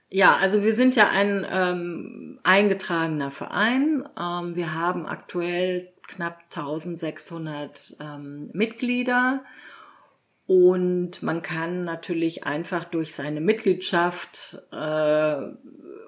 [0.08, 4.04] Ja, also wir sind ja ein ähm, eingetragener Verein.
[4.20, 9.42] Ähm, wir haben aktuell knapp 1600 ähm, Mitglieder
[10.46, 15.36] und man kann natürlich einfach durch seine Mitgliedschaft äh,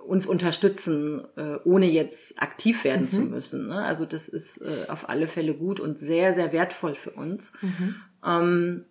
[0.07, 3.09] uns unterstützen, äh, ohne jetzt aktiv werden mhm.
[3.09, 3.68] zu müssen.
[3.68, 3.83] Ne?
[3.83, 7.53] Also das ist äh, auf alle Fälle gut und sehr, sehr wertvoll für uns.
[7.61, 7.96] Mhm.
[8.24, 8.85] Ähm,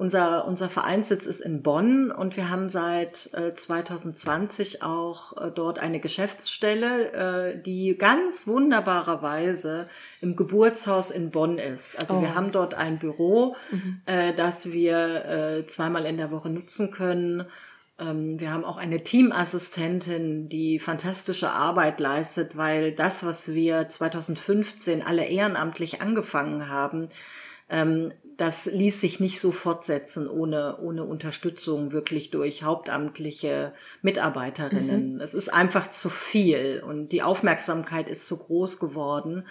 [0.00, 5.78] unser, unser Vereinssitz ist in Bonn und wir haben seit äh, 2020 auch äh, dort
[5.78, 9.88] eine Geschäftsstelle, äh, die ganz wunderbarerweise
[10.22, 12.00] im Geburtshaus in Bonn ist.
[12.00, 12.22] Also oh.
[12.22, 14.00] wir haben dort ein Büro, mhm.
[14.06, 17.44] äh, das wir äh, zweimal in der Woche nutzen können.
[17.98, 25.02] Ähm, wir haben auch eine Teamassistentin, die fantastische Arbeit leistet, weil das, was wir 2015
[25.02, 27.10] alle ehrenamtlich angefangen haben,
[27.68, 35.16] ähm, das ließ sich nicht so fortsetzen ohne, ohne Unterstützung wirklich durch hauptamtliche Mitarbeiterinnen.
[35.16, 35.20] Mhm.
[35.20, 39.44] Es ist einfach zu viel und die Aufmerksamkeit ist zu groß geworden.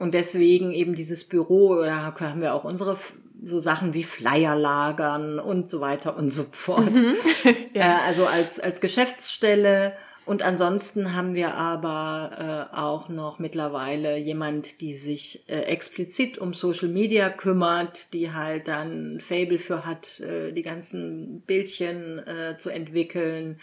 [0.00, 2.96] Und deswegen eben dieses Büro, da haben wir auch unsere
[3.44, 6.90] so Sachen wie Flyer lagern und so weiter und so fort.
[6.90, 7.14] Mhm.
[7.74, 7.98] ja.
[7.98, 9.94] Äh, also als, als Geschäftsstelle
[10.30, 16.54] und ansonsten haben wir aber äh, auch noch mittlerweile jemand, die sich äh, explizit um
[16.54, 22.70] Social Media kümmert, die halt dann Fable für hat, äh, die ganzen Bildchen äh, zu
[22.70, 23.58] entwickeln.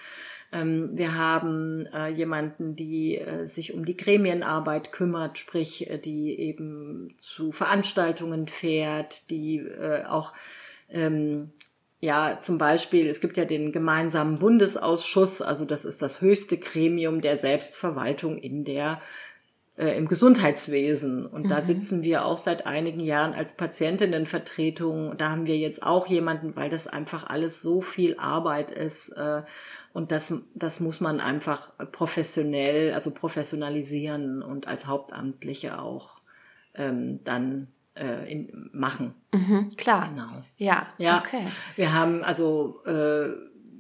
[0.51, 7.15] Ähm, wir haben äh, jemanden, die äh, sich um die Gremienarbeit kümmert, sprich, die eben
[7.17, 9.65] zu Veranstaltungen fährt, die
[10.05, 10.33] auch
[10.89, 11.53] ähm,
[11.99, 17.21] ja, zum Beispiel, es gibt ja den gemeinsamen Bundesausschuss, also das ist das höchste Gremium
[17.21, 19.01] der Selbstverwaltung in der
[19.77, 21.25] äh, im Gesundheitswesen.
[21.25, 21.49] Und mhm.
[21.49, 25.17] da sitzen wir auch seit einigen Jahren als Patientinnenvertretung.
[25.17, 29.09] Da haben wir jetzt auch jemanden, weil das einfach alles so viel Arbeit ist.
[29.09, 29.43] Äh,
[29.93, 36.21] und das, das muss man einfach professionell, also professionalisieren und als Hauptamtliche auch
[36.75, 37.67] ähm, dann
[37.99, 39.13] äh, in, machen.
[39.33, 40.09] Mhm, klar.
[40.09, 40.43] Genau.
[40.57, 41.19] Ja, ja.
[41.19, 41.43] Okay.
[41.75, 43.31] Wir haben also äh,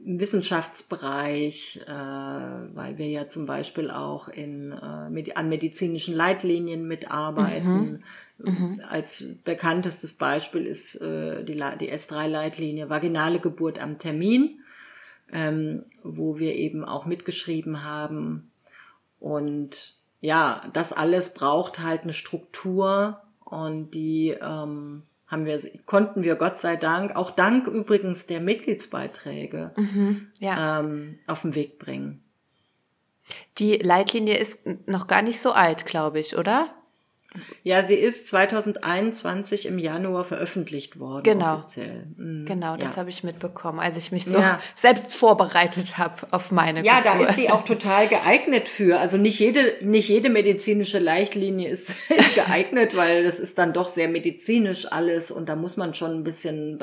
[0.07, 8.03] im Wissenschaftsbereich, äh, weil wir ja zum Beispiel auch in, äh, an medizinischen Leitlinien mitarbeiten.
[8.37, 8.51] Mhm.
[8.51, 8.81] Mhm.
[8.87, 14.61] Als bekanntestes Beispiel ist äh, die, die S3-Leitlinie vaginale Geburt am Termin,
[15.31, 18.49] ähm, wo wir eben auch mitgeschrieben haben.
[19.19, 26.35] Und ja, das alles braucht halt eine Struktur, und die ähm, haben wir, konnten wir
[26.35, 30.79] Gott sei Dank, auch dank übrigens der Mitgliedsbeiträge, mhm, ja.
[30.79, 32.23] ähm, auf den Weg bringen.
[33.57, 36.69] Die Leitlinie ist noch gar nicht so alt, glaube ich, oder?
[37.63, 41.23] Ja, sie ist 2021 im Januar veröffentlicht worden.
[41.23, 41.55] Genau.
[41.55, 42.07] Offiziell.
[42.17, 42.45] Mhm.
[42.45, 42.97] Genau, das ja.
[42.97, 44.59] habe ich mitbekommen, als ich mich so ja.
[44.75, 46.83] selbst vorbereitet habe auf meine.
[46.83, 47.11] Ja, Kultur.
[47.11, 48.99] da ist sie auch total geeignet für.
[48.99, 53.87] Also nicht jede, nicht jede medizinische Leitlinie ist, ist geeignet, weil das ist dann doch
[53.87, 56.79] sehr medizinisch alles und da muss man schon ein bisschen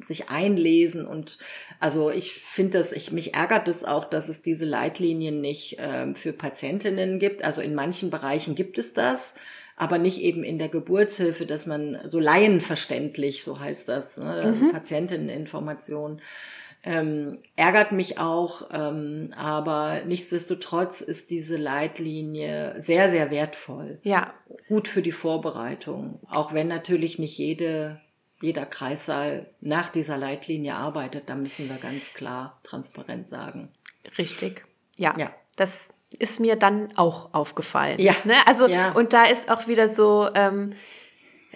[0.00, 1.38] sich einlesen und
[1.80, 6.16] also ich finde das, ich mich ärgert es auch, dass es diese Leitlinien nicht ähm,
[6.16, 7.44] für Patientinnen gibt.
[7.44, 9.34] Also in manchen Bereichen gibt es das
[9.78, 14.72] aber nicht eben in der Geburtshilfe, dass man so laienverständlich, so heißt das, ne, mhm.
[14.72, 16.20] Patienteninformation.
[16.84, 23.98] Ähm, ärgert mich auch, ähm, aber nichtsdestotrotz ist diese Leitlinie sehr, sehr wertvoll.
[24.02, 24.34] Ja.
[24.68, 26.20] Gut für die Vorbereitung.
[26.28, 28.00] Auch wenn natürlich nicht jede,
[28.40, 33.70] jeder Kreissaal nach dieser Leitlinie arbeitet, da müssen wir ganz klar transparent sagen.
[34.16, 34.64] Richtig.
[34.96, 35.14] Ja.
[35.18, 35.32] Ja.
[35.56, 37.98] Das ist mir dann auch aufgefallen.
[37.98, 38.14] Ja.
[38.24, 38.34] Ne?
[38.46, 38.92] Also, ja.
[38.92, 40.74] und da ist auch wieder so, ähm,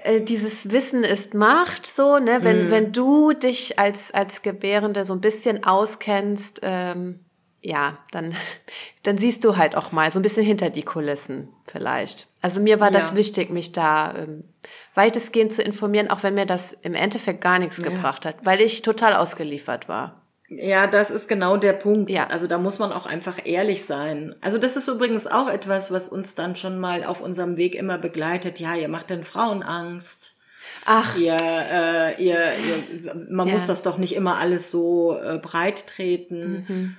[0.02, 2.40] äh, dieses Wissen ist Macht, so, ne?
[2.42, 2.70] Wenn, mhm.
[2.70, 7.20] wenn du dich als, als Gebärende so ein bisschen auskennst, ähm,
[7.60, 8.34] ja, dann,
[9.02, 12.28] dann siehst du halt auch mal so ein bisschen hinter die Kulissen vielleicht.
[12.40, 12.98] Also mir war ja.
[12.98, 14.44] das wichtig, mich da ähm,
[14.94, 17.84] weitestgehend zu informieren, auch wenn mir das im Endeffekt gar nichts ja.
[17.84, 20.21] gebracht hat, weil ich total ausgeliefert war.
[20.56, 22.10] Ja, das ist genau der Punkt.
[22.10, 22.26] Ja.
[22.28, 24.34] Also da muss man auch einfach ehrlich sein.
[24.40, 27.98] Also das ist übrigens auch etwas, was uns dann schon mal auf unserem Weg immer
[27.98, 28.60] begleitet.
[28.60, 30.34] Ja, ihr macht den Frauen Angst.
[30.84, 31.16] Ach.
[31.16, 33.54] Ihr, äh, ihr, ihr man ja.
[33.54, 36.66] muss das doch nicht immer alles so äh, breit treten.
[36.68, 36.96] Mhm.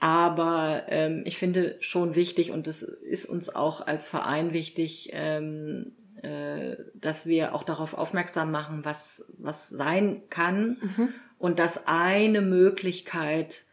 [0.00, 5.92] Aber ähm, ich finde schon wichtig, und das ist uns auch als Verein wichtig, ähm,
[6.22, 10.78] äh, dass wir auch darauf aufmerksam machen, was, was sein kann.
[10.80, 11.08] Mhm
[11.44, 13.64] und dass eine Möglichkeit,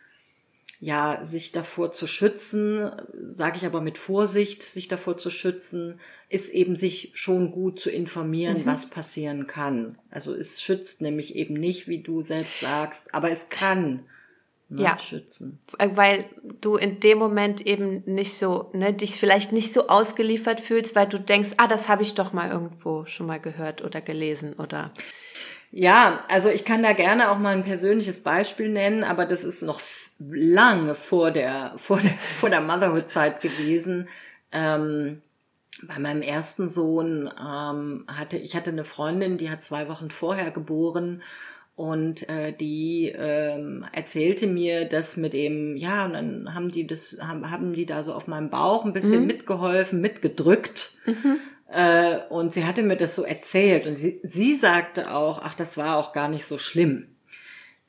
[0.81, 2.91] ja, sich davor zu schützen,
[3.31, 7.89] sage ich aber mit Vorsicht, sich davor zu schützen, ist eben sich schon gut zu
[7.89, 8.65] informieren, mhm.
[8.65, 9.97] was passieren kann.
[10.09, 14.01] Also es schützt nämlich eben nicht, wie du selbst sagst, aber es kann
[14.67, 14.97] ne, ja.
[14.97, 15.61] schützen.
[15.79, 16.25] Weil
[16.59, 21.07] du in dem Moment eben nicht so, ne, dich vielleicht nicht so ausgeliefert fühlst, weil
[21.07, 24.91] du denkst, ah, das habe ich doch mal irgendwo schon mal gehört oder gelesen oder.
[25.71, 29.61] Ja, also ich kann da gerne auch mal ein persönliches Beispiel nennen, aber das ist
[29.61, 29.81] noch
[30.19, 34.09] lange vor der, vor der, vor der Motherhood-Zeit gewesen.
[34.51, 35.21] Ähm,
[35.83, 40.51] bei meinem ersten Sohn ähm, hatte ich hatte eine Freundin, die hat zwei Wochen vorher
[40.51, 41.23] geboren
[41.75, 47.17] und äh, die ähm, erzählte mir, dass mit dem ja und dann haben die das
[47.21, 49.27] haben, haben die da so auf meinem Bauch ein bisschen mhm.
[49.27, 50.97] mitgeholfen, mitgedrückt.
[51.05, 51.37] Mhm.
[51.71, 55.77] Äh, und sie hatte mir das so erzählt und sie, sie sagte auch, ach, das
[55.77, 57.07] war auch gar nicht so schlimm.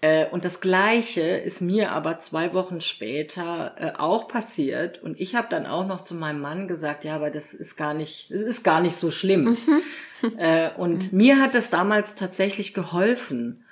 [0.01, 5.35] Äh, und das Gleiche ist mir aber zwei Wochen später äh, auch passiert und ich
[5.35, 8.43] habe dann auch noch zu meinem Mann gesagt, ja, aber das ist gar nicht, es
[8.43, 9.45] ist gar nicht so schlimm.
[9.45, 9.83] Mhm.
[10.77, 11.19] Und mhm.
[11.19, 13.65] mir hat das damals tatsächlich geholfen.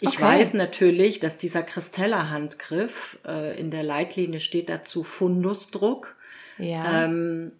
[0.00, 0.22] Ich okay.
[0.22, 6.16] weiß natürlich, dass dieser Christella-Handgriff äh, in der Leitlinie steht dazu Fundusdruck.
[6.58, 7.04] Ja.
[7.04, 7.52] Ähm,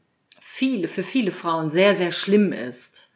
[0.45, 3.09] viele, für viele Frauen sehr, sehr schlimm ist.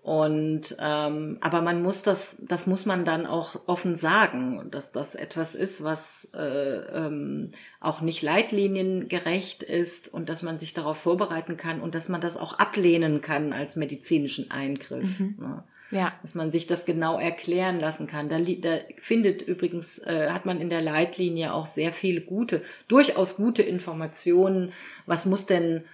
[0.00, 5.14] Und ähm, aber man muss das, das muss man dann auch offen sagen, dass das
[5.14, 11.56] etwas ist, was äh, ähm, auch nicht leitliniengerecht ist und dass man sich darauf vorbereiten
[11.56, 15.20] kann und dass man das auch ablehnen kann als medizinischen Eingriff.
[15.20, 15.36] Mhm.
[15.38, 15.64] Ne?
[15.92, 16.12] Ja.
[16.22, 18.28] Dass man sich das genau erklären lassen kann.
[18.28, 23.36] Da, da findet übrigens, äh, hat man in der Leitlinie auch sehr viele gute, durchaus
[23.36, 24.72] gute Informationen.
[25.06, 25.84] Was muss denn,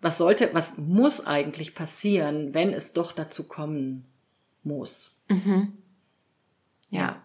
[0.00, 4.06] was sollte, was muss eigentlich passieren, wenn es doch dazu kommen
[4.62, 5.18] muss?
[5.28, 5.72] Mhm.
[6.90, 7.22] Ja.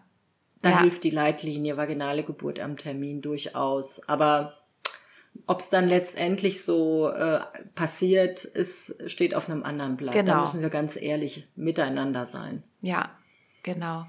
[0.62, 0.80] Da ja.
[0.80, 4.06] hilft die Leitlinie vaginale Geburt am Termin durchaus.
[4.08, 4.54] Aber
[5.46, 7.40] ob es dann letztendlich so äh,
[7.74, 10.14] passiert, ist, steht auf einem anderen Blatt.
[10.14, 10.34] Genau.
[10.34, 12.62] Da müssen wir ganz ehrlich miteinander sein.
[12.80, 13.10] Ja,
[13.62, 14.06] genau.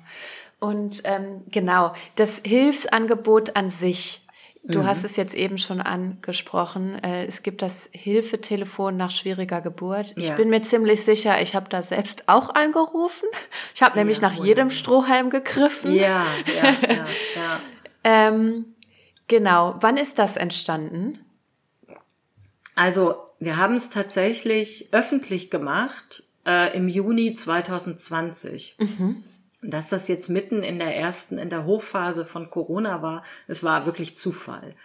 [0.59, 4.22] Und ähm, genau, das Hilfsangebot an sich.
[4.65, 4.85] Du mhm.
[4.85, 7.03] hast es jetzt eben schon angesprochen.
[7.03, 10.13] Äh, es gibt das Hilfetelefon nach schwieriger Geburt.
[10.15, 10.35] Ich ja.
[10.35, 13.27] bin mir ziemlich sicher, ich habe da selbst auch angerufen.
[13.75, 14.47] Ich habe nämlich ja, nach wunderbar.
[14.47, 15.93] jedem Strohhalm gegriffen.
[15.93, 16.95] Ja, ja, ja.
[16.95, 17.59] ja.
[18.03, 18.73] ähm,
[19.27, 19.75] Genau.
[19.79, 21.19] Wann ist das entstanden?
[22.75, 28.75] Also, wir haben es tatsächlich öffentlich gemacht äh, im Juni 2020.
[28.79, 29.23] Mhm.
[29.63, 33.85] Dass das jetzt mitten in der ersten, in der Hochphase von Corona war, es war
[33.85, 34.75] wirklich Zufall.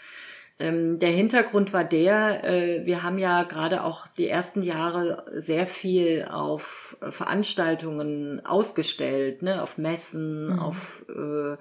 [0.60, 5.66] Ähm, der Hintergrund war der, äh, wir haben ja gerade auch die ersten Jahre sehr
[5.66, 10.58] viel auf äh, Veranstaltungen ausgestellt, ne, auf Messen, mhm.
[10.58, 11.56] auf äh,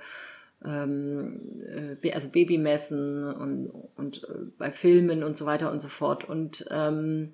[0.65, 4.27] ähm, äh, also Babymessen und, und
[4.57, 6.27] bei Filmen und so weiter und so fort.
[6.27, 7.33] Und ähm,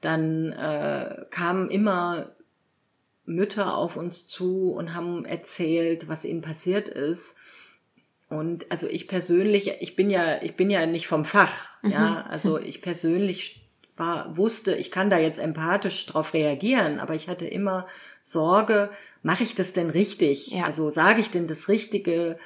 [0.00, 2.30] dann äh, kamen immer
[3.34, 7.34] Mütter auf uns zu und haben erzählt, was ihnen passiert ist.
[8.28, 11.90] Und also ich persönlich, ich bin ja, ich bin ja nicht vom Fach, mhm.
[11.90, 12.26] ja.
[12.28, 13.62] Also ich persönlich
[13.96, 17.86] war, wusste, ich kann da jetzt empathisch drauf reagieren, aber ich hatte immer
[18.22, 18.90] Sorge,
[19.22, 20.48] mache ich das denn richtig?
[20.48, 20.64] Ja.
[20.64, 22.38] Also sage ich denn das Richtige?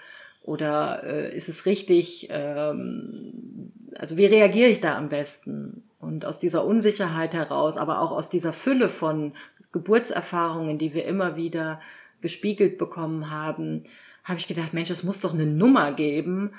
[0.43, 2.29] Oder äh, ist es richtig?
[2.31, 5.83] Ähm, also wie reagiere ich da am besten?
[5.99, 9.33] Und aus dieser Unsicherheit heraus, aber auch aus dieser Fülle von
[9.73, 11.81] Geburtserfahrungen, die wir immer wieder
[12.21, 13.85] gespiegelt bekommen haben,
[14.25, 16.53] habe ich gedacht, Mensch, es muss doch eine Nummer geben,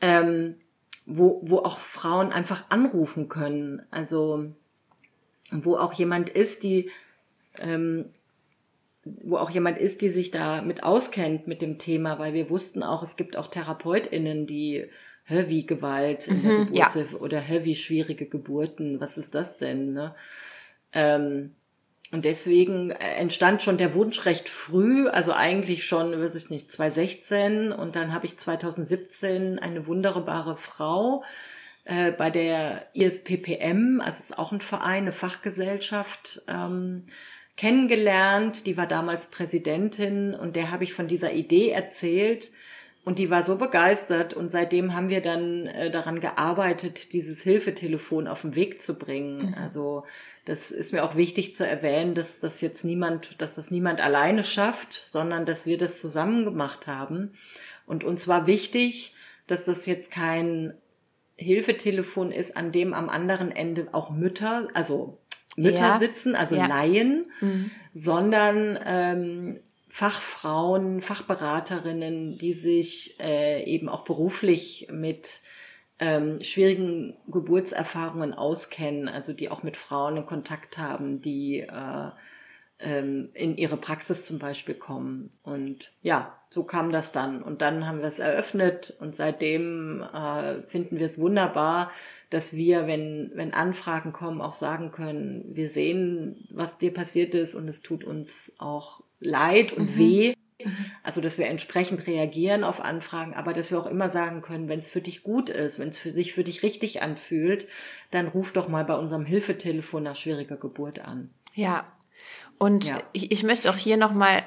[0.00, 0.56] ähm,
[1.06, 3.82] wo, wo auch Frauen einfach anrufen können.
[3.90, 4.52] Also
[5.50, 6.90] wo auch jemand ist, die
[7.58, 8.10] ähm,
[9.22, 12.82] wo auch jemand ist, die sich da mit auskennt mit dem Thema, weil wir wussten
[12.82, 14.86] auch, es gibt auch TherapeutInnen, die
[15.24, 17.22] heavy Gewalt in der mhm, Geburtshilfe ja.
[17.22, 19.92] oder heavy schwierige Geburten, was ist das denn?
[19.92, 20.14] Ne?
[20.92, 21.54] Ähm,
[22.10, 27.72] und deswegen entstand schon der Wunsch recht früh, also eigentlich schon, weiß ich nicht, 2016
[27.72, 31.22] und dann habe ich 2017 eine wunderbare Frau
[31.84, 37.04] äh, bei der ISPPM, also ist auch ein Verein, eine Fachgesellschaft, ähm,
[37.56, 42.52] kennengelernt, die war damals Präsidentin und der habe ich von dieser Idee erzählt
[43.04, 48.28] und die war so begeistert und seitdem haben wir dann äh, daran gearbeitet, dieses Hilfetelefon
[48.28, 49.48] auf den Weg zu bringen.
[49.48, 49.54] Mhm.
[49.54, 50.04] Also
[50.48, 54.42] das ist mir auch wichtig zu erwähnen, dass das jetzt niemand, dass das niemand alleine
[54.44, 57.34] schafft, sondern dass wir das zusammen gemacht haben.
[57.84, 59.14] Und uns war wichtig,
[59.46, 60.72] dass das jetzt kein
[61.36, 65.18] Hilfetelefon ist, an dem am anderen Ende auch Mütter, also
[65.56, 65.98] Mütter ja.
[65.98, 66.66] sitzen, also ja.
[66.66, 67.70] Laien, mhm.
[67.92, 75.42] sondern ähm, Fachfrauen, Fachberaterinnen, die sich äh, eben auch beruflich mit
[75.98, 82.10] ähm, schwierigen Geburtserfahrungen auskennen, also die auch mit Frauen in Kontakt haben, die äh,
[82.80, 85.30] ähm, in ihre Praxis zum Beispiel kommen.
[85.42, 87.42] Und ja, so kam das dann.
[87.42, 91.90] Und dann haben wir es eröffnet und seitdem äh, finden wir es wunderbar,
[92.30, 97.54] dass wir, wenn, wenn Anfragen kommen, auch sagen können, wir sehen, was dir passiert ist
[97.54, 99.98] und es tut uns auch leid und mhm.
[99.98, 100.34] weh.
[101.04, 104.80] Also, dass wir entsprechend reagieren auf Anfragen, aber dass wir auch immer sagen können, wenn
[104.80, 107.68] es für dich gut ist, wenn es für sich für dich richtig anfühlt,
[108.10, 111.30] dann ruf doch mal bei unserem Hilfetelefon nach schwieriger Geburt an.
[111.54, 111.86] Ja.
[112.58, 112.98] Und ja.
[113.12, 114.42] Ich, ich möchte auch hier nochmal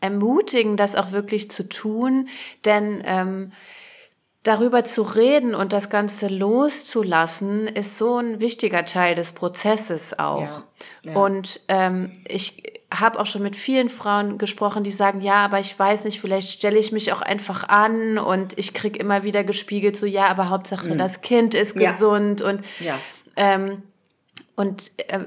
[0.00, 2.28] ermutigen, das auch wirklich zu tun,
[2.64, 3.52] denn ähm,
[4.42, 10.64] darüber zu reden und das Ganze loszulassen, ist so ein wichtiger Teil des Prozesses auch.
[11.02, 11.16] Ja, ja.
[11.16, 15.78] Und ähm, ich habe auch schon mit vielen Frauen gesprochen, die sagen, ja, aber ich
[15.78, 19.96] weiß nicht, vielleicht stelle ich mich auch einfach an und ich krieg immer wieder gespiegelt,
[19.96, 20.98] so ja, aber Hauptsache mhm.
[20.98, 21.90] das Kind ist ja.
[21.90, 22.62] gesund und
[23.36, 23.82] ähm,
[24.56, 25.18] und äh,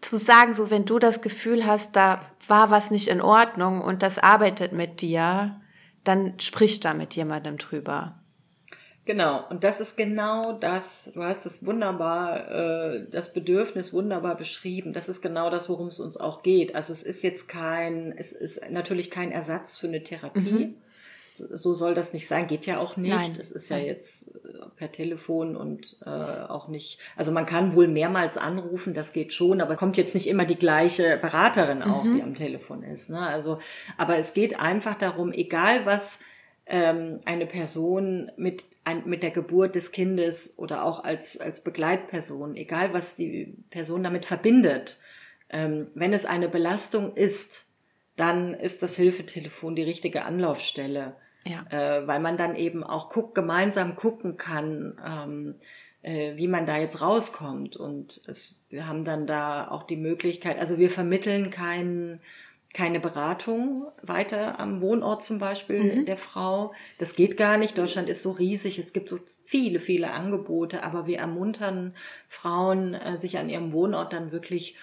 [0.00, 4.02] zu sagen, so wenn du das Gefühl hast, da war was nicht in Ordnung und
[4.02, 5.60] das arbeitet mit dir,
[6.04, 8.14] dann sprich da mit jemandem drüber.
[9.06, 14.92] Genau, und das ist genau das, du hast es wunderbar, äh, das Bedürfnis wunderbar beschrieben.
[14.92, 16.74] Das ist genau das, worum es uns auch geht.
[16.74, 20.74] Also es ist jetzt kein, es ist natürlich kein Ersatz für eine Therapie, mhm.
[21.34, 23.14] so soll das nicht sein, geht ja auch nicht.
[23.14, 23.36] Nein.
[23.40, 27.86] Es ist ja jetzt äh, per Telefon und äh, auch nicht, also man kann wohl
[27.86, 32.16] mehrmals anrufen, das geht schon, aber kommt jetzt nicht immer die gleiche Beraterin auch, Mhm.
[32.16, 33.10] die am Telefon ist.
[33.10, 33.20] Ne?
[33.20, 33.60] Also,
[33.98, 36.18] aber es geht einfach darum, egal was
[36.66, 42.56] ähm, eine Person mit, ein, mit der Geburt des Kindes oder auch als, als Begleitperson,
[42.56, 44.98] egal was die Person damit verbindet,
[45.48, 47.66] ähm, wenn es eine Belastung ist,
[48.16, 51.14] dann ist das Hilfetelefon die richtige Anlaufstelle,
[51.44, 51.64] Ja.
[51.70, 55.54] äh, weil man dann eben auch guck, gemeinsam gucken kann, ähm,
[56.02, 57.76] äh, wie man da jetzt rauskommt.
[57.76, 62.20] Und es, wir haben dann da auch die Möglichkeit, also wir vermitteln keinen
[62.76, 66.74] keine Beratung weiter am Wohnort zum Beispiel der Frau.
[66.98, 67.78] Das geht gar nicht.
[67.78, 68.78] Deutschland ist so riesig.
[68.78, 70.82] Es gibt so viele, viele Angebote.
[70.82, 71.94] Aber wir ermuntern
[72.28, 74.76] Frauen, äh, sich an ihrem Wohnort dann wirklich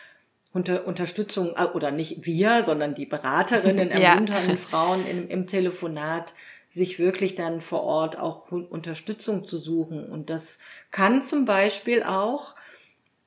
[0.53, 4.13] unter Unterstützung, äh, oder nicht wir, sondern die Beraterinnen Ja.
[4.13, 6.33] ermuntern Frauen im, im Telefonat,
[6.71, 10.09] sich wirklich dann vor Ort auch Unterstützung zu suchen.
[10.09, 10.57] Und das
[10.89, 12.55] kann zum Beispiel auch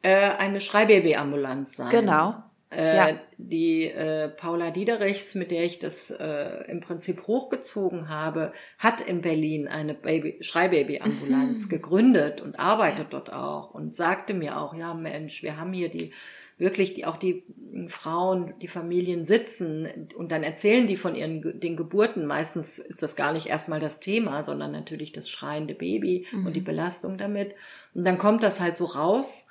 [0.02, 1.90] äh, eine Schreibabyambulanz sein.
[1.90, 2.42] Genau.
[2.70, 3.20] Äh, Ja.
[3.38, 9.22] Die äh, Paula Diederichs, mit der ich das äh, im Prinzip hochgezogen habe, hat in
[9.22, 15.42] Berlin eine Baby Schreibabyambulanz gegründet und arbeitet dort auch und sagte mir auch, ja Mensch,
[15.42, 16.12] wir haben hier die
[16.58, 17.44] wirklich die auch die
[17.88, 22.26] Frauen, die Familien sitzen und dann erzählen die von ihren den Geburten.
[22.26, 26.62] Meistens ist das gar nicht erstmal das Thema, sondern natürlich das schreiende Baby und die
[26.62, 27.54] Belastung damit.
[27.94, 29.48] Und dann kommt das halt so raus.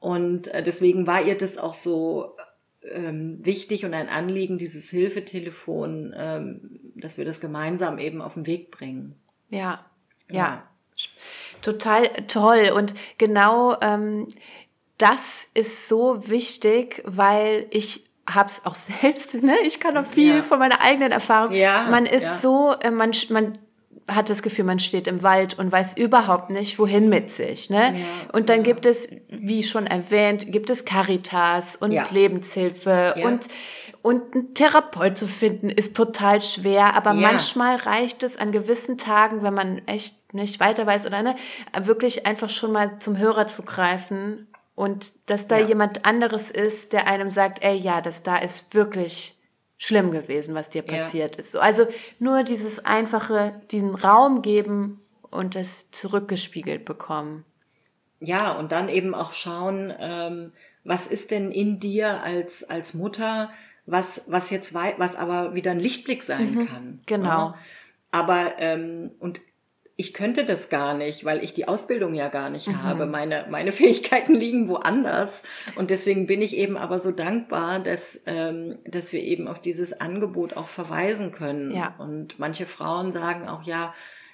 [0.00, 2.34] Und äh, deswegen war ihr das auch so
[2.82, 8.46] ähm, wichtig und ein Anliegen, dieses Hilfetelefon, ähm, dass wir das gemeinsam eben auf den
[8.46, 9.14] Weg bringen.
[9.50, 9.84] Ja,
[10.30, 10.62] ja,
[11.62, 12.70] total toll.
[12.74, 14.28] Und genau ähm,
[14.98, 19.56] das ist so wichtig, weil ich hab's auch selbst, ne?
[19.64, 20.42] Ich kann auch viel Ja.
[20.42, 21.54] von meiner eigenen Erfahrung.
[21.54, 22.36] Ja, man ist ja.
[22.36, 23.58] so, äh, man, man
[24.08, 27.70] hat das Gefühl, man steht im Wald und weiß überhaupt nicht, wohin mit sich.
[27.70, 27.94] Ne?
[27.96, 28.62] Ja, und dann ja.
[28.64, 32.06] gibt es, wie schon erwähnt, gibt es Caritas und Ja.
[32.10, 33.48] Lebenshilfe und
[34.02, 39.42] und einen Therapeut zu finden ist total schwer, aber manchmal reicht es an gewissen Tagen,
[39.42, 41.36] wenn man echt nicht weiter weiß oder ne,
[41.82, 47.06] wirklich einfach schon mal zum Hörer zu greifen und dass da jemand anderes ist, der
[47.06, 49.38] einem sagt, ey, ja, das da ist wirklich
[49.80, 50.98] schlimm gewesen, was dir Ja.
[50.98, 51.52] passiert ist.
[51.52, 51.86] So, also
[52.18, 55.00] nur dieses einfache, diesen Raum geben
[55.30, 57.44] und es zurückgespiegelt bekommen.
[58.20, 60.52] Ja, und dann eben auch schauen, ähm,
[60.84, 63.50] was ist denn in dir als, als Mutter,
[63.86, 67.00] was, was jetzt wei was aber wieder ein Lichtblick sein kann.
[67.06, 67.26] genau.
[67.26, 67.54] Ja?
[68.12, 69.40] Aber, ähm, und
[70.00, 72.82] ich könnte das gar nicht, weil ich die Ausbildung ja gar nicht Mhm.
[72.82, 73.04] habe.
[73.06, 75.42] Meine, meine Fähigkeiten liegen woanders.
[75.76, 80.00] Und deswegen bin ich eben aber so dankbar, dass, ähm, dass wir eben auf dieses
[80.00, 81.70] Angebot auch verweisen können.
[81.76, 81.94] Ja.
[81.98, 83.92] Und manche Frauen sagen auch, ja,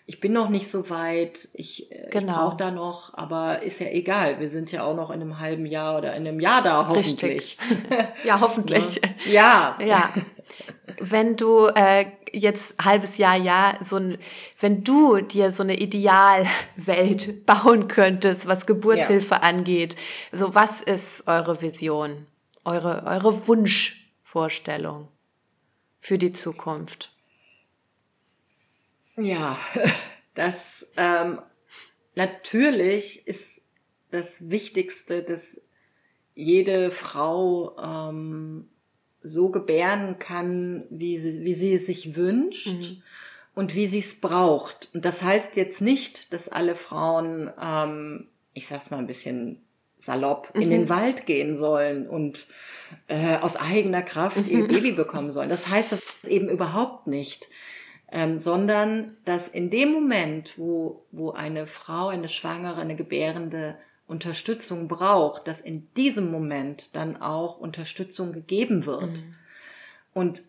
[0.09, 2.35] ich bin noch nicht so weit, ich, äh, ich Genau.
[2.51, 4.39] brauche da noch, aber ist ja egal.
[4.39, 7.59] Wir sind ja auch noch in einem halben Jahr oder in einem Jahr da, hoffentlich.
[8.25, 9.01] Ja, hoffentlich.
[9.29, 9.77] Ja.
[9.85, 10.11] Ja.
[10.99, 14.19] Wenn du äh, jetzt halbes Jahr, ja, so ein,
[14.61, 19.97] wenn du dir so eine Idealwelt bauen könntest, was Geburtshilfe angeht,
[20.33, 22.27] so was ist eure Vision,
[22.65, 25.09] eure, eure Wunschvorstellung
[26.01, 27.13] für die Zukunft?
[29.17, 29.59] Ja,
[30.35, 31.41] das ähm,
[32.15, 33.63] natürlich ist
[34.11, 35.61] das Wichtigste, dass
[36.35, 38.69] jede Frau ähm,
[39.27, 43.01] so gebären kann, wie sie, wie sie es sich wünscht
[43.55, 44.89] und wie sie es braucht.
[44.95, 49.63] Und das heißt jetzt nicht, dass alle Frauen, ähm, ich sag's mal ein bisschen
[49.99, 52.47] salopp, in den Wald gehen sollen und
[53.09, 55.49] äh, aus eigener Kraft ihr Baby bekommen sollen.
[55.49, 57.49] Das heißt das eben überhaupt nicht
[58.11, 63.77] ähm, sondern dass in dem Moment, wo, wo eine Frau, eine Schwangere, eine Gebärende
[64.07, 69.23] Unterstützung braucht, dass in diesem Moment dann auch Unterstützung gegeben wird.
[70.15, 70.43] Und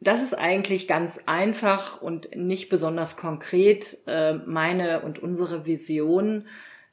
[0.00, 6.46] das ist eigentlich ganz einfach und nicht besonders konkret äh, meine und unsere Vision.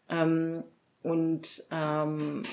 [0.09, 0.63] Ähm,
[1.03, 2.43] und ähm,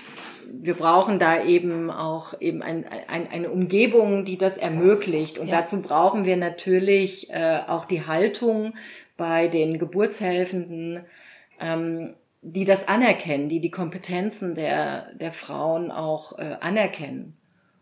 [0.51, 5.39] wir brauchen da eben auch eben ein, ein, eine Umgebung, die das ermöglicht.
[5.39, 5.61] Und Ja.
[5.61, 8.75] dazu brauchen wir natürlich äh, auch die Haltung
[9.17, 11.05] bei den Geburtshelfenden,
[11.61, 17.39] ähm, die das anerkennen, die die Kompetenzen der, der Frauen auch äh, anerkennen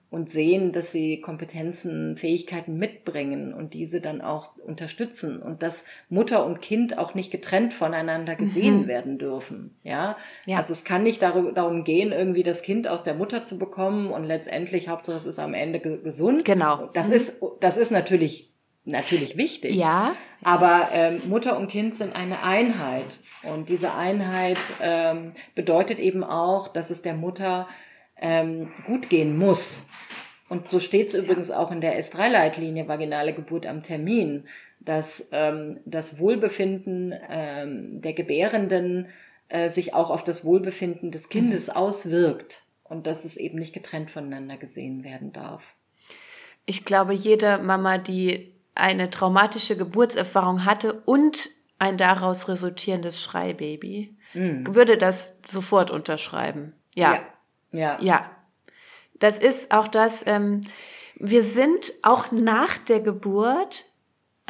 [0.09, 6.47] und sehen, dass sie Kompetenzen, Fähigkeiten mitbringen und diese dann auch unterstützen und dass Mutter
[6.47, 9.77] und Kind auch nicht getrennt voneinander gesehen werden dürfen.
[9.83, 10.17] Ja?
[10.47, 10.59] Ja.
[10.59, 14.25] also es kann nicht darum, gehen, irgendwie das Kind aus der Mutter zu bekommen und
[14.25, 16.45] letztendlich Hauptsache es ist am Ende ge gesund.
[16.45, 16.89] Genau.
[16.95, 18.56] Das ist das ist natürlich
[18.87, 19.75] natürlich wichtig.
[19.75, 20.15] Ja.
[20.43, 23.19] Aber ähm, Mutter und Kind sind eine Einheit.
[23.43, 27.69] Und diese Einheit ähm, bedeutet eben auch, dass es der Mutter
[28.19, 29.87] ähm, gut gehen muss.
[30.49, 34.45] Und so steht es übrigens auch in der S3-Leitlinie vaginale Geburt am Termin,
[34.81, 39.09] dass ähm, das Wohlbefinden ähm, der Gebärenden
[39.49, 41.73] äh, sich auch auf das Wohlbefinden des Kindes mhm.
[41.73, 45.75] auswirkt und dass es eben nicht getrennt voneinander gesehen werden darf.
[46.67, 54.75] Ich glaube, jede Mama, die eine traumatische Geburtserfahrung hatte und ein daraus resultierendes Schreibaby, mhm.
[54.75, 56.75] würde das sofort unterschreiben.
[56.95, 57.15] Ja.
[57.15, 57.21] Ja.
[57.73, 57.99] Ja.
[58.01, 58.31] ja.
[59.19, 60.61] Das ist auch das, ähm,
[61.17, 63.87] wir sind auch nach der Geburt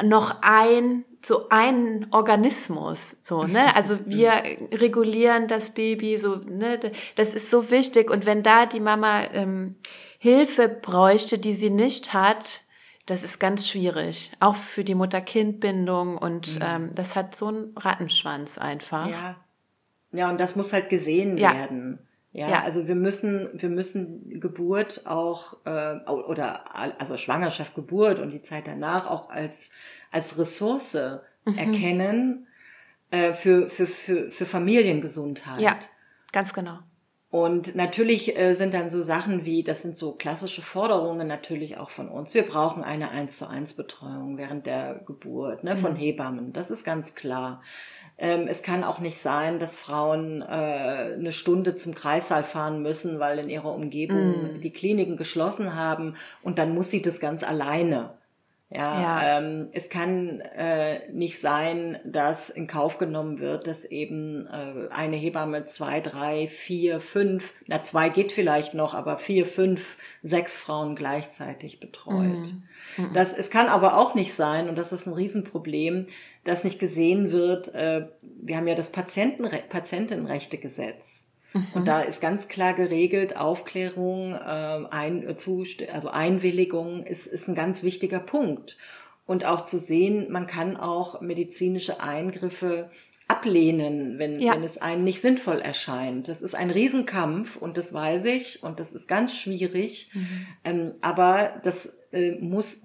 [0.03, 3.67] noch ein so ein Organismus, so, ne?
[3.75, 4.31] Also wir
[4.71, 6.79] regulieren das Baby, so, ne?
[7.15, 8.09] Das ist so wichtig.
[8.09, 9.75] Und wenn da die Mama ähm,
[10.19, 12.63] Hilfe bräuchte, die sie nicht hat,
[13.07, 14.31] das ist ganz schwierig.
[14.39, 16.65] Auch für die Mutter-Kind-Bindung und mhm.
[16.65, 19.09] ähm, das hat so einen Rattenschwanz einfach.
[19.09, 19.35] Ja.
[20.11, 21.53] Ja, und das muss halt gesehen ja.
[21.53, 21.99] werden.
[22.31, 28.31] Ja, ja, also wir müssen, wir müssen Geburt auch äh, oder also Schwangerschaft, Geburt und
[28.31, 29.71] die Zeit danach auch als
[30.11, 30.93] als Ressource
[31.45, 31.57] mhm.
[31.57, 32.47] erkennen
[33.09, 35.61] äh, für, für, für, für Familiengesundheit.
[35.61, 35.77] Ja,
[36.31, 36.79] ganz genau.
[37.29, 41.89] Und natürlich äh, sind dann so Sachen wie, das sind so klassische Forderungen natürlich auch
[41.89, 42.33] von uns.
[42.33, 45.97] Wir brauchen eine eins zu eins Betreuung während der Geburt, ne, von mhm.
[45.97, 46.53] Hebammen.
[46.53, 47.61] Das ist ganz klar.
[48.17, 53.19] Ähm, es kann auch nicht sein, dass Frauen äh, eine Stunde zum Kreissaal fahren müssen,
[53.19, 54.61] weil in ihrer Umgebung mm.
[54.61, 58.17] die Kliniken geschlossen haben und dann muss sie das ganz alleine.
[58.69, 59.37] Ja, ja.
[59.37, 65.15] Ähm, es kann äh, nicht sein, dass in Kauf genommen wird, dass eben äh, eine
[65.15, 70.97] Hebamme zwei, drei, vier, fünf, na zwei geht vielleicht noch, aber vier, fünf, sechs Frauen
[70.97, 72.25] gleichzeitig betreut.
[72.25, 72.63] Mhm.
[72.97, 73.13] Mhm.
[73.13, 76.07] Das, es kann aber auch nicht sein, und das ist ein Riesenproblem,
[76.43, 81.26] dass nicht gesehen wird, äh, wir haben ja das Patientenre Patientenrechtegesetz.
[81.73, 81.85] Und mhm.
[81.85, 84.37] da ist ganz klar geregelt, Aufklärung, äh,
[84.89, 88.77] ein, also Einwilligung ist, ist ein ganz wichtiger Punkt.
[89.25, 92.89] Und auch zu sehen, man kann auch medizinische Eingriffe
[93.27, 94.53] ablehnen, wenn, ja.
[94.53, 96.29] wenn es einem nicht sinnvoll erscheint.
[96.29, 100.09] Das ist ein Riesenkampf und das weiß ich und das ist ganz schwierig.
[100.13, 100.47] Mhm.
[100.63, 102.83] Ähm, aber das äh, muss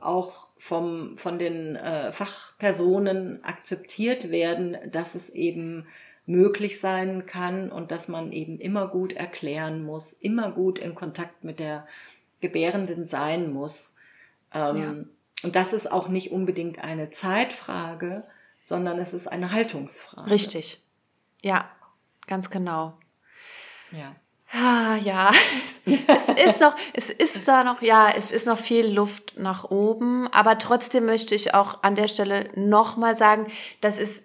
[0.00, 5.86] auch vom, von den äh, Fachpersonen akzeptiert werden, dass es eben
[6.26, 11.44] möglich sein kann und dass man eben immer gut erklären muss, immer gut in Kontakt
[11.44, 11.86] mit der
[12.40, 13.94] Gebärenden sein muss.
[14.54, 14.94] Ähm, ja.
[15.42, 18.24] Und das ist auch nicht unbedingt eine Zeitfrage,
[18.60, 20.30] sondern es ist eine Haltungsfrage.
[20.30, 20.80] Richtig.
[21.42, 21.68] Ja,
[22.28, 22.96] ganz genau.
[23.90, 24.14] Ja.
[24.54, 25.30] Ah, ja,
[25.86, 30.28] es ist noch, es ist da noch, ja, es ist noch viel Luft nach oben,
[30.28, 33.46] aber trotzdem möchte ich auch an der Stelle nochmal sagen,
[33.80, 34.22] dass es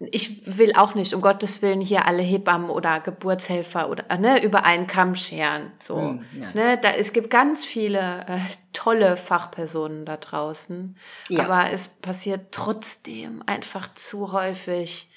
[0.00, 4.64] ich will auch nicht, um Gottes Willen, hier alle Hebammen oder Geburtshelfer oder ne, über
[4.64, 5.72] einen Kamm scheren.
[5.78, 6.52] So, ja.
[6.54, 8.38] ne, da, es gibt ganz viele äh,
[8.72, 10.96] tolle Fachpersonen da draußen,
[11.28, 11.44] ja.
[11.44, 15.10] aber es passiert trotzdem einfach zu häufig,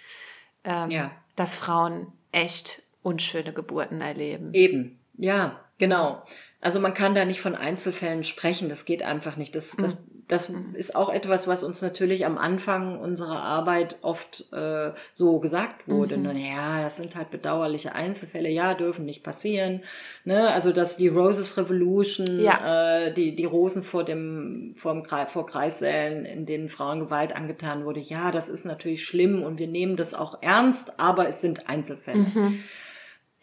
[0.65, 1.11] ähm, ja.
[1.37, 4.53] dass Frauen echt unschöne Geburten erleben.
[4.53, 6.25] Eben, ja, genau.
[6.59, 9.55] Also man kann da nicht von Einzelfällen sprechen, das geht einfach nicht.
[9.55, 14.51] Das, das hm das ist auch etwas, was uns natürlich am Anfang unserer Arbeit oft
[14.53, 16.17] äh, so gesagt wurde.
[16.17, 16.37] Mhm.
[16.37, 19.81] Ja, das sind halt bedauerliche Einzelfälle, ja, dürfen nicht passieren.
[20.23, 20.49] Ne?
[20.49, 23.05] Also dass die Roses Revolution, ja.
[23.05, 27.99] äh, die, die Rosen vor dem vor, dem, vor Kreissälen, in denen Frauengewalt angetan wurde,
[27.99, 32.19] ja, das ist natürlich schlimm und wir nehmen das auch ernst, aber es sind Einzelfälle.
[32.19, 32.63] Mhm.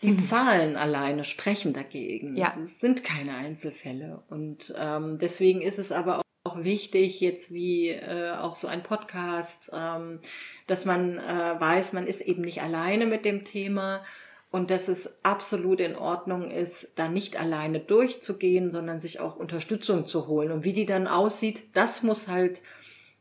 [0.02, 0.18] Die mhm.
[0.18, 2.36] Zahlen alleine sprechen dagegen.
[2.36, 2.48] Ja.
[2.48, 4.22] Es sind keine Einzelfälle.
[4.30, 8.82] Und ähm, deswegen ist es aber auch auch wichtig, jetzt wie äh, auch so ein
[8.82, 10.20] Podcast, ähm,
[10.66, 14.02] dass man äh, weiß, man ist eben nicht alleine mit dem Thema
[14.50, 20.08] und dass es absolut in Ordnung ist, da nicht alleine durchzugehen, sondern sich auch Unterstützung
[20.08, 20.50] zu holen.
[20.50, 22.60] Und wie die dann aussieht, das muss halt,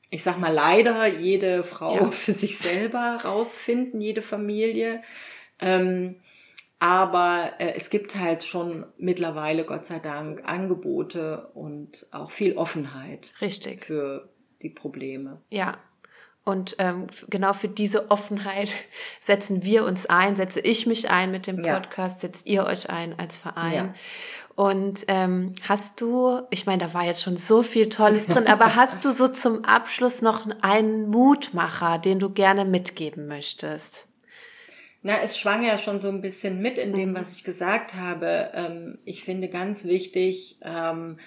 [0.09, 2.05] ich sag mal leider, jede Frau ja.
[2.11, 5.03] für sich selber rausfinden, jede Familie.
[5.61, 6.15] Ähm,
[6.79, 13.33] aber äh, es gibt halt schon mittlerweile, Gott sei Dank, Angebote und auch viel Offenheit.
[13.41, 13.83] Richtig.
[13.83, 14.29] Für
[14.61, 15.41] die Probleme.
[15.49, 15.77] Ja.
[16.45, 18.73] Und ähm, genau für diese Offenheit
[19.19, 22.29] setzen wir uns ein, setze ich mich ein mit dem Podcast, ja.
[22.29, 23.73] setzt ihr euch ein als Verein.
[23.73, 23.93] Ja.
[24.55, 28.75] Und ähm, hast du, ich meine, da war jetzt schon so viel Tolles drin, aber
[28.75, 34.08] hast du so zum Abschluss noch einen Mutmacher, den du gerne mitgeben möchtest?
[35.01, 37.15] Na, es schwang ja schon so ein bisschen mit in dem, mhm.
[37.15, 38.51] was ich gesagt habe.
[38.53, 41.17] Ähm, ich finde ganz wichtig, ähm,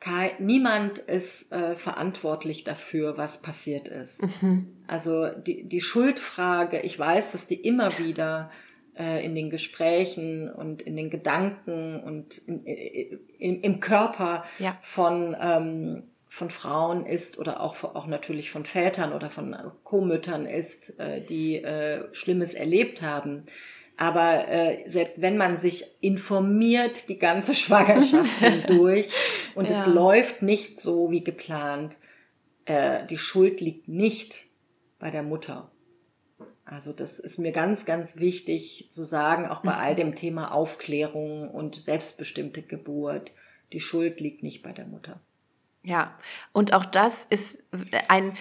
[0.00, 4.22] kein, niemand ist äh, verantwortlich dafür, was passiert ist.
[4.40, 4.76] Mhm.
[4.86, 8.50] Also die, die Schuldfrage, ich weiß, dass die immer wieder
[8.98, 14.76] äh, in den Gesprächen und in den Gedanken und in, in, im Körper ja.
[14.80, 20.98] von, ähm, von Frauen ist oder auch, auch natürlich von Vätern oder von Co-Müttern ist,
[20.98, 23.44] äh, die äh, Schlimmes erlebt haben.
[23.96, 29.08] Aber äh, selbst wenn man sich informiert die ganze Schwangerschaft hindurch
[29.54, 29.80] und ja.
[29.80, 31.96] es läuft nicht so wie geplant,
[32.66, 34.46] äh, die Schuld liegt nicht
[34.98, 35.70] bei der Mutter.
[36.64, 39.96] Also das ist mir ganz, ganz wichtig zu sagen, auch bei all mhm.
[39.96, 43.32] dem Thema Aufklärung und selbstbestimmte Geburt.
[43.72, 45.20] Die Schuld liegt nicht bei der Mutter.
[45.82, 46.12] Ja,
[46.52, 47.66] und auch das ist
[48.08, 48.36] ein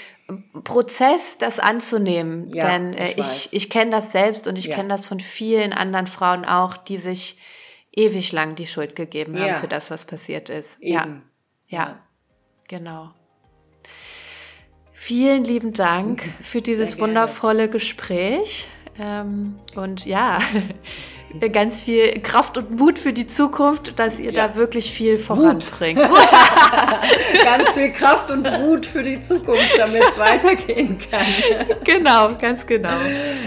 [0.64, 2.52] Prozess, das anzunehmen.
[2.54, 4.76] Ja, Denn äh, ich, ich, ich kenne das selbst und ich ja.
[4.76, 7.38] kenne das von vielen anderen Frauen auch, die sich
[7.96, 9.54] ewig lang die Schuld gegeben haben ja.
[9.56, 10.80] für das, was passiert ist.
[10.80, 11.24] Eben.
[11.68, 11.80] Ja.
[11.80, 12.00] ja,
[12.68, 13.12] genau.
[14.94, 18.68] Vielen lieben Dank für dieses wundervolle Gespräch.
[19.00, 20.40] Ähm, und ja,
[21.52, 24.48] ganz viel Kraft und Mut für die Zukunft, dass ihr ja.
[24.48, 26.00] da wirklich viel voranbringt.
[27.44, 31.26] ganz viel Kraft und Mut für die Zukunft, damit es weitergehen kann.
[31.84, 32.98] Genau, ganz genau.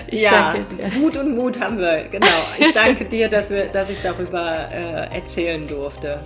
[0.06, 0.54] Ich ja,
[0.98, 2.26] Mut und Mut haben wir, genau.
[2.58, 6.20] Ich danke dir, dass, wir, dass ich darüber äh, erzählen durfte.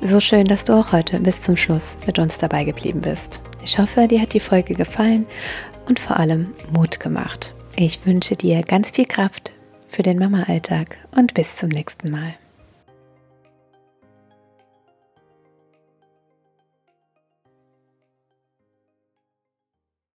[0.00, 3.40] So schön, dass du auch heute bis zum Schluss mit uns dabei geblieben bist.
[3.64, 5.26] Ich hoffe, dir hat die Folge gefallen
[5.88, 7.52] und vor allem Mut gemacht.
[7.74, 9.52] Ich wünsche dir ganz viel Kraft
[9.86, 12.34] für den Mama-Alltag und bis zum nächsten Mal.